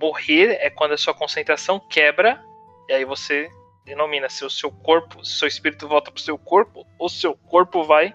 morrer 0.00 0.58
é 0.60 0.68
quando 0.68 0.92
a 0.92 0.98
sua 0.98 1.14
concentração 1.14 1.80
quebra 1.80 2.44
e 2.88 2.92
aí 2.92 3.04
você 3.04 3.48
denomina 3.84 4.28
se 4.28 4.44
o 4.44 4.50
seu 4.50 4.70
corpo, 4.70 5.24
se 5.24 5.32
o 5.32 5.38
seu 5.38 5.48
espírito 5.48 5.88
volta 5.88 6.10
para 6.10 6.18
o 6.18 6.22
seu 6.22 6.38
corpo 6.38 6.86
ou 6.98 7.08
seu 7.08 7.34
corpo 7.34 7.84
vai 7.84 8.14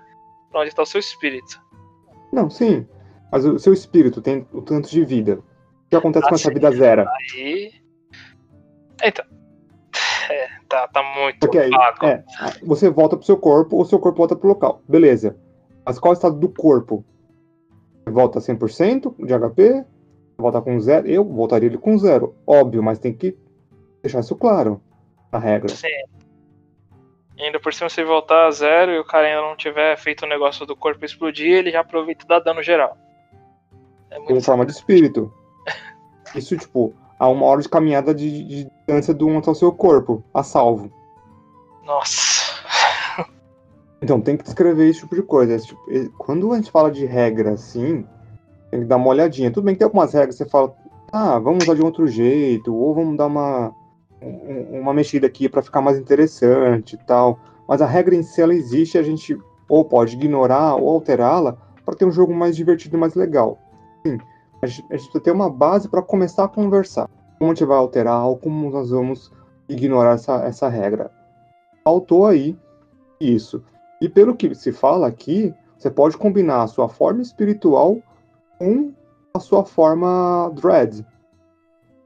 para 0.50 0.62
onde 0.62 0.70
está 0.70 0.82
o 0.82 0.86
seu 0.86 1.00
espírito. 1.00 1.62
Não, 2.32 2.50
sim. 2.50 2.88
Mas 3.32 3.46
o 3.46 3.60
seu 3.60 3.74
espírito 3.74 4.22
tem 4.22 4.48
o 4.54 4.62
tanto 4.62 4.90
de 4.90 5.04
vida. 5.04 5.40
O 5.40 5.90
que 5.90 5.96
acontece 5.96 6.26
ah, 6.26 6.30
com 6.30 6.36
essa 6.36 6.54
vida 6.54 6.72
zero? 6.72 7.06
Aí. 7.08 7.72
Então, 9.04 9.26
é, 10.32 10.48
tá, 10.68 10.88
tá 10.88 11.04
muito 11.04 11.40
Porque 11.40 11.60
aí, 11.60 11.72
é, 12.04 12.24
você 12.64 12.90
volta 12.90 13.18
pro 13.18 13.26
seu 13.26 13.38
corpo 13.38 13.76
ou 13.76 13.86
seu 13.86 14.00
corpo 14.00 14.18
volta 14.18 14.36
pro 14.36 14.48
local. 14.48 14.82
Beleza. 14.88 15.38
Mas 15.86 16.00
qual 16.00 16.14
é 16.14 16.16
o 16.16 16.18
estado 16.18 16.38
do 16.38 16.50
corpo? 16.50 17.04
Volta 18.06 18.40
100% 18.40 19.26
de 19.26 19.34
HP? 19.34 19.86
Volta 20.38 20.62
com 20.62 20.80
zero? 20.80 21.08
Eu 21.08 21.26
voltaria 21.26 21.68
ele 21.68 21.78
com 21.78 21.98
zero. 21.98 22.36
Óbvio, 22.46 22.82
mas 22.82 23.00
tem 23.00 23.14
que 23.14 23.38
deixar 24.02 24.20
isso 24.20 24.36
claro 24.36 24.82
na 25.38 25.46
regra. 25.46 25.70
Sim. 25.70 25.88
E 27.38 27.44
ainda 27.44 27.60
por 27.60 27.74
cima, 27.74 27.90
se 27.90 28.04
voltar 28.04 28.48
a 28.48 28.52
zero 28.52 28.92
e 28.92 29.00
o 29.00 29.06
cara 29.06 29.28
ainda 29.28 29.42
não 29.42 29.56
tiver 29.56 29.96
feito 29.98 30.26
o 30.26 30.28
negócio 30.28 30.66
do 30.66 30.76
corpo 30.76 31.06
explodir, 31.06 31.52
ele 31.52 31.72
já 31.72 31.82
aproveita 31.82 32.26
e 32.26 32.28
dá 32.28 32.40
dano 32.40 32.64
geral. 32.64 32.98
É 34.10 34.20
Como 34.22 34.42
forma 34.42 34.66
de 34.66 34.72
espírito. 34.72 35.32
Isso, 36.36 36.58
tipo, 36.58 36.94
a 37.20 37.28
uma 37.28 37.46
hora 37.46 37.62
de 37.62 37.70
caminhada 37.70 38.14
de, 38.14 38.44
de 38.44 38.64
distância 38.66 39.14
do 39.14 39.28
um 39.28 39.38
até 39.38 39.52
o 39.52 39.56
seu 39.56 39.72
corpo, 39.72 40.24
a 40.34 40.42
salvo. 40.42 40.92
Nossa. 41.86 42.28
Então, 44.02 44.20
tem 44.20 44.38
que 44.38 44.44
descrever 44.44 44.90
esse 44.90 45.02
tipo 45.02 45.16
de 45.16 45.24
coisa. 45.24 45.58
Tipo, 45.60 45.80
quando 46.18 46.52
a 46.54 46.56
gente 46.56 46.72
fala 46.72 46.92
de 46.92 47.06
regra 47.06 47.54
assim, 47.54 48.06
tem 48.72 48.82
que 48.82 48.86
dar 48.86 48.98
uma 48.98 49.08
olhadinha. 49.08 49.52
Tudo 49.52 49.66
bem 49.66 49.76
que 49.76 49.80
tem 49.80 49.86
algumas 49.86 50.14
regras 50.14 50.38
que 50.38 50.44
você 50.44 50.50
fala, 50.50 50.76
ah, 51.12 51.40
vamos 51.40 51.64
usar 51.64 51.76
de 51.76 51.82
outro 51.82 52.08
jeito, 52.08 52.76
ou 52.76 52.94
vamos 52.94 53.18
dar 53.18 53.28
uma, 53.28 53.74
uma 54.22 54.94
mexida 54.94 55.28
aqui 55.28 55.48
para 55.48 55.62
ficar 55.62 55.82
mais 55.82 55.98
interessante 55.98 56.94
e 56.96 56.98
tal. 57.06 57.40
Mas 57.68 57.82
a 57.82 57.86
regra 57.86 58.16
em 58.16 58.24
si 58.24 58.42
ela 58.42 58.54
existe, 58.54 58.98
a 58.98 59.04
gente 59.04 59.38
ou 59.70 59.84
pode 59.84 60.16
ignorar 60.16 60.76
ou 60.76 60.90
alterá-la 60.90 61.58
para 61.86 61.96
ter 61.96 62.06
um 62.06 62.12
jogo 62.12 62.34
mais 62.34 62.56
divertido 62.56 62.96
e 62.96 63.00
mais 63.00 63.16
legal. 63.16 63.60
Sim, 64.06 64.18
a 64.62 64.66
gente, 64.66 64.88
precisa 64.88 65.20
ter 65.20 65.32
uma 65.32 65.50
base 65.50 65.90
para 65.90 66.02
começar 66.02 66.46
a 66.46 66.50
conversar. 66.50 67.10
Como 67.38 67.52
a 67.52 67.54
gente 67.54 67.66
vai 67.66 67.78
alterar 67.78 68.26
ou 68.26 68.38
como 68.38 68.70
nós 68.70 68.90
vamos 68.90 69.32
ignorar 69.70 70.14
essa, 70.16 70.36
essa 70.44 70.70
regra. 70.70 71.12
Faltou 71.84 72.26
aí 72.26 72.58
isso. 73.20 73.64
E 74.02 74.08
pelo 74.08 74.36
que 74.36 74.54
se 74.56 74.72
fala 74.72 75.08
aqui, 75.08 75.54
você 75.78 75.90
pode 75.90 76.18
combinar 76.18 76.64
a 76.64 76.68
sua 76.68 76.90
forma 76.90 77.22
espiritual 77.22 77.98
com 78.58 78.94
a 79.34 79.40
sua 79.40 79.64
forma 79.64 80.52
Dread. 80.56 81.06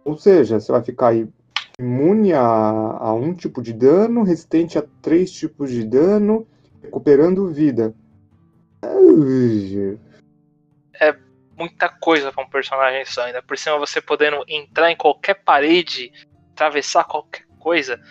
Ou 0.04 0.18
seja, 0.18 0.60
você 0.60 0.72
vai 0.72 0.82
ficar 0.82 1.08
imune 1.80 2.34
a, 2.34 2.42
a 2.42 3.14
um 3.14 3.34
tipo 3.34 3.62
de 3.62 3.74
dano, 3.74 4.24
resistente 4.24 4.78
a 4.78 4.84
três 5.02 5.32
tipos 5.32 5.72
de 5.72 5.84
dano, 5.84 6.48
recuperando 6.82 7.52
vida. 7.52 7.94
É 11.00 11.16
muita 11.56 11.90
coisa 11.90 12.32
para 12.32 12.44
um 12.44 12.50
personagem 12.50 13.06
só, 13.06 13.24
ainda 13.24 13.42
por 13.42 13.58
cima 13.58 13.78
você 13.78 14.02
podendo 14.02 14.44
entrar 14.48 14.92
em 14.92 14.96
qualquer 14.96 15.36
parede, 15.44 16.12
atravessar 16.52 17.04
qualquer 17.04 17.46
coisa, 17.60 18.02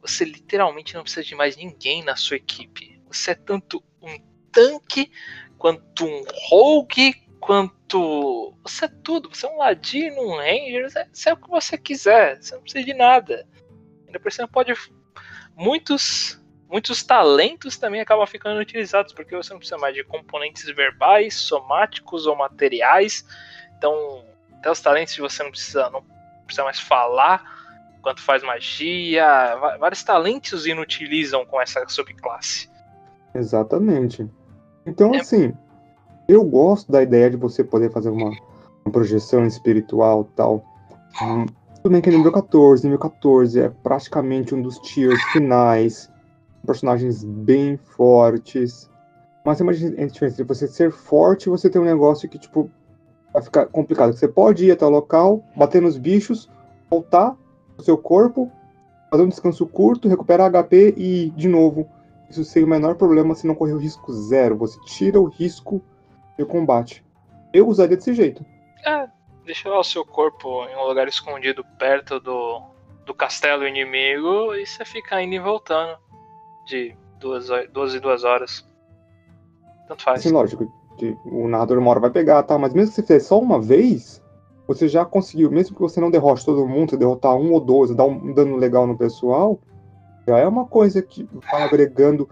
você 0.00 0.24
literalmente 0.24 0.94
não 0.94 1.02
precisa 1.02 1.24
de 1.24 1.34
mais 1.34 1.56
ninguém 1.56 2.04
na 2.04 2.16
sua 2.16 2.36
equipe. 2.36 3.00
Você 3.08 3.32
é 3.32 3.34
tanto 3.34 3.82
um 4.02 4.18
tanque, 4.52 5.10
quanto 5.56 6.04
um 6.04 6.24
rogue, 6.48 7.14
quanto. 7.40 8.54
Você 8.62 8.84
é 8.84 8.88
tudo. 8.88 9.28
Você 9.34 9.46
é 9.46 9.50
um 9.50 9.58
ladino, 9.58 10.20
um 10.20 10.36
ranger, 10.36 10.90
você 11.12 11.30
é 11.30 11.32
o 11.32 11.36
que 11.36 11.48
você 11.48 11.78
quiser. 11.78 12.42
Você 12.42 12.54
não 12.54 12.62
precisa 12.62 12.84
de 12.84 12.94
nada. 12.94 13.46
Ainda 14.06 14.20
por 14.20 14.32
cima 14.32 14.48
pode. 14.48 14.72
Muitos. 15.56 16.38
Muitos 16.70 17.02
talentos 17.02 17.78
também 17.78 17.98
acabam 17.98 18.26
ficando 18.26 18.60
utilizados, 18.60 19.14
porque 19.14 19.34
você 19.34 19.54
não 19.54 19.58
precisa 19.58 19.78
mais 19.78 19.94
de 19.94 20.04
componentes 20.04 20.66
verbais, 20.66 21.34
somáticos 21.34 22.26
ou 22.26 22.36
materiais. 22.36 23.24
Então, 23.78 24.22
até 24.58 24.70
os 24.70 24.78
talentos 24.78 25.16
você 25.16 25.42
não 25.42 25.50
precisa, 25.50 25.88
não 25.88 26.04
precisa 26.44 26.64
mais 26.64 26.78
falar 26.78 27.42
quanto 28.02 28.20
faz 28.20 28.42
magia. 28.42 29.56
Vários 29.78 30.02
talentos 30.02 30.66
inutilizam 30.66 31.46
com 31.46 31.58
essa 31.58 31.88
subclasse. 31.88 32.70
Exatamente. 33.34 34.28
Então, 34.84 35.14
é... 35.14 35.20
assim, 35.20 35.54
eu 36.28 36.44
gosto 36.44 36.92
da 36.92 37.02
ideia 37.02 37.30
de 37.30 37.38
você 37.38 37.64
poder 37.64 37.90
fazer 37.90 38.10
uma, 38.10 38.28
uma 38.84 38.92
projeção 38.92 39.46
espiritual 39.46 40.28
tal. 40.36 40.62
Hum, 41.22 41.46
tudo 41.76 41.92
bem 41.92 42.02
que 42.02 42.10
é 42.10 42.12
nível 42.12 42.30
14, 42.30 42.84
nível 42.84 42.98
14 42.98 43.60
é 43.60 43.68
praticamente 43.82 44.54
um 44.54 44.60
dos 44.60 44.78
tiers 44.80 45.20
finais. 45.32 46.10
Personagens 46.66 47.24
bem 47.24 47.78
fortes. 47.78 48.90
Mas 49.42 49.56
tem 49.56 49.66
uma 49.66 49.72
diferença 49.72 50.42
entre 50.42 50.44
você 50.44 50.68
ser 50.68 50.92
forte 50.92 51.46
e 51.46 51.50
você 51.50 51.70
ter 51.70 51.78
um 51.78 51.84
negócio 51.84 52.28
que, 52.28 52.38
tipo, 52.38 52.70
vai 53.32 53.40
ficar 53.40 53.64
complicado. 53.66 54.12
Você 54.12 54.28
pode 54.28 54.66
ir 54.66 54.72
até 54.72 54.84
o 54.84 54.90
local, 54.90 55.42
bater 55.56 55.80
nos 55.80 55.96
bichos, 55.96 56.50
voltar 56.90 57.34
no 57.78 57.82
seu 57.82 57.96
corpo, 57.96 58.52
fazer 59.10 59.22
um 59.22 59.28
descanso 59.28 59.66
curto, 59.66 60.08
recuperar 60.08 60.50
HP 60.50 60.92
e, 60.94 61.30
de 61.30 61.48
novo, 61.48 61.88
isso 62.28 62.44
sem 62.44 62.64
o 62.64 62.68
menor 62.68 62.96
problema 62.96 63.34
se 63.34 63.46
não 63.46 63.54
correr 63.54 63.72
o 63.72 63.78
risco 63.78 64.12
zero. 64.12 64.58
Você 64.58 64.78
tira 64.80 65.18
o 65.18 65.24
risco 65.24 65.80
de 66.38 66.44
combate. 66.44 67.04
Eu 67.52 67.66
usaria 67.66 67.96
desse 67.96 68.14
jeito. 68.14 68.44
É, 68.86 69.08
deixa 69.44 69.68
o 69.68 69.82
seu 69.82 70.04
corpo 70.04 70.64
em 70.66 70.76
um 70.76 70.86
lugar 70.86 71.08
escondido 71.08 71.64
perto 71.78 72.20
do, 72.20 72.62
do 73.04 73.12
castelo 73.12 73.66
inimigo 73.66 74.54
e 74.54 74.64
você 74.64 74.84
fica 74.84 75.20
indo 75.20 75.34
e 75.34 75.38
voltando 75.38 75.98
de 76.66 76.94
duas, 77.18 77.48
duas 77.72 77.94
e 77.94 78.00
duas 78.00 78.24
horas. 78.24 78.66
Tanto 79.88 80.02
faz. 80.02 80.22
Sim, 80.22 80.30
lógico. 80.30 80.72
Que 80.96 81.16
o 81.24 81.48
narrador 81.48 81.78
uma 81.78 81.90
hora 81.90 82.00
vai 82.00 82.10
pegar, 82.10 82.42
tá? 82.42 82.58
Mas 82.58 82.72
mesmo 82.72 82.90
que 82.90 82.96
você 82.96 83.02
fizer 83.02 83.20
só 83.20 83.38
uma 83.38 83.60
vez, 83.60 84.22
você 84.66 84.88
já 84.88 85.04
conseguiu, 85.04 85.50
mesmo 85.50 85.74
que 85.74 85.80
você 85.80 86.00
não 86.00 86.10
derrote 86.10 86.44
todo 86.44 86.66
mundo, 86.66 86.96
derrotar 86.96 87.34
um 87.34 87.52
ou 87.52 87.60
dois, 87.60 87.94
dar 87.94 88.04
um 88.04 88.32
dano 88.32 88.56
legal 88.56 88.86
no 88.86 88.98
pessoal, 88.98 89.58
já 90.26 90.38
é 90.38 90.46
uma 90.46 90.66
coisa 90.66 91.00
que 91.00 91.26
vai 91.50 91.62
agregando 91.62 92.28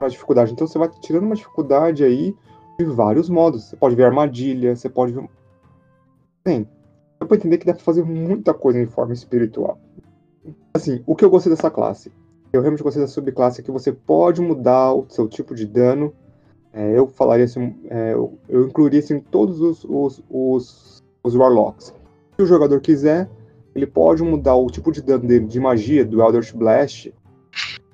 a 0.00 0.08
dificuldade. 0.08 0.52
Então 0.52 0.66
você 0.66 0.78
vai 0.78 0.88
tirando 0.88 1.24
uma 1.24 1.34
dificuldade 1.34 2.04
aí 2.04 2.34
de 2.78 2.84
vários 2.84 3.28
modos. 3.28 3.64
Você 3.64 3.76
pode 3.76 3.94
ver 3.94 4.04
armadilha, 4.04 4.74
você 4.74 4.88
pode 4.88 5.12
ver. 5.12 5.28
Bem, 6.44 6.68
dá 7.18 7.26
pra 7.26 7.36
entender 7.36 7.58
que 7.58 7.66
dá 7.66 7.74
pra 7.74 7.82
fazer 7.82 8.04
muita 8.04 8.52
coisa 8.52 8.78
em 8.78 8.86
forma 8.86 9.12
espiritual. 9.12 9.78
Assim, 10.74 11.02
o 11.06 11.14
que 11.14 11.24
eu 11.24 11.30
gostei 11.30 11.50
dessa 11.50 11.70
classe? 11.70 12.12
Eu 12.52 12.60
realmente 12.60 12.82
gostei 12.82 13.02
da 13.02 13.08
subclasse 13.08 13.62
que 13.62 13.70
você 13.70 13.92
pode 13.92 14.40
mudar 14.40 14.92
o 14.94 15.06
seu 15.08 15.28
tipo 15.28 15.54
de 15.54 15.66
dano. 15.66 16.12
É, 16.72 16.98
eu 16.98 17.06
falaria 17.06 17.44
assim, 17.44 17.76
é, 17.88 18.12
eu, 18.12 18.38
eu, 18.48 18.66
incluiria 18.66 18.98
assim 18.98 19.20
todos 19.20 19.60
os, 19.60 19.84
os, 19.84 20.22
os, 20.28 21.02
os 21.22 21.34
Warlocks. 21.34 21.94
Se 22.36 22.42
o 22.42 22.46
jogador 22.46 22.80
quiser, 22.80 23.28
ele 23.74 23.86
pode 23.86 24.22
mudar 24.22 24.56
o 24.56 24.66
tipo 24.68 24.90
de 24.90 25.00
dano 25.00 25.26
dele 25.26 25.46
de 25.46 25.60
magia, 25.60 26.04
do 26.04 26.20
Eldritch 26.20 26.52
Blast, 26.52 27.12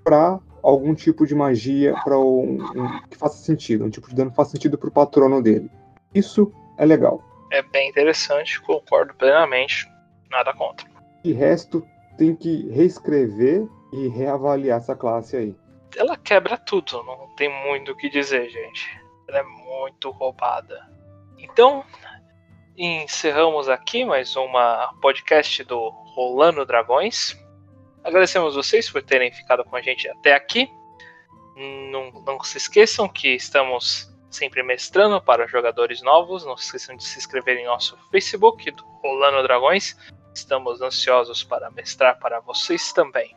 para 0.02 0.40
algum 0.62 0.94
tipo 0.94 1.26
de 1.26 1.34
magia 1.34 1.94
para 2.04 2.18
um, 2.18 2.62
um, 2.62 3.00
que 3.08 3.16
faça 3.16 3.36
sentido, 3.36 3.84
um 3.84 3.90
tipo 3.90 4.08
de 4.08 4.14
dano 4.14 4.30
que 4.30 4.36
faça 4.36 4.52
sentido 4.52 4.78
para 4.78 4.88
o 4.88 4.92
patrono 4.92 5.42
dele. 5.42 5.70
Isso 6.14 6.52
é 6.78 6.84
legal. 6.84 7.22
É 7.52 7.62
bem 7.62 7.88
interessante, 7.90 8.60
concordo 8.62 9.14
plenamente. 9.14 9.88
Nada 10.30 10.52
contra. 10.54 10.88
De 11.24 11.32
resto, 11.32 11.84
tem 12.16 12.34
que 12.34 12.68
reescrever 12.70 13.66
e 13.92 14.08
reavaliar 14.08 14.78
essa 14.78 14.94
classe 14.94 15.36
aí. 15.36 15.56
Ela 15.96 16.16
quebra 16.16 16.56
tudo, 16.56 17.02
não 17.02 17.28
tem 17.36 17.48
muito 17.66 17.92
o 17.92 17.96
que 17.96 18.08
dizer, 18.08 18.48
gente. 18.48 18.88
Ela 19.28 19.38
é 19.38 19.42
muito 19.42 20.10
roubada. 20.10 20.88
Então, 21.38 21.84
encerramos 22.76 23.68
aqui 23.68 24.04
mais 24.04 24.36
uma 24.36 24.94
podcast 25.00 25.64
do 25.64 25.88
Rolando 26.14 26.64
Dragões. 26.64 27.36
Agradecemos 28.02 28.54
vocês 28.54 28.90
por 28.90 29.02
terem 29.02 29.30
ficado 29.32 29.64
com 29.64 29.76
a 29.76 29.82
gente 29.82 30.08
até 30.08 30.34
aqui. 30.34 30.70
Não, 31.56 32.10
não 32.24 32.42
se 32.42 32.56
esqueçam 32.56 33.08
que 33.08 33.34
estamos 33.34 34.10
sempre 34.30 34.62
mestrando 34.62 35.20
para 35.20 35.46
jogadores 35.46 36.00
novos. 36.02 36.44
Não 36.44 36.56
se 36.56 36.66
esqueçam 36.66 36.96
de 36.96 37.04
se 37.04 37.18
inscrever 37.18 37.58
em 37.58 37.66
nosso 37.66 37.98
Facebook 38.10 38.70
do 38.70 38.84
Rolando 39.02 39.42
Dragões. 39.42 39.96
Estamos 40.34 40.80
ansiosos 40.80 41.42
para 41.42 41.70
mestrar 41.70 42.18
para 42.18 42.40
vocês 42.40 42.92
também. 42.92 43.36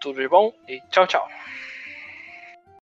Tudo 0.00 0.20
de 0.20 0.28
bom 0.28 0.52
e 0.68 0.80
tchau, 0.90 1.06
tchau. 1.06 1.28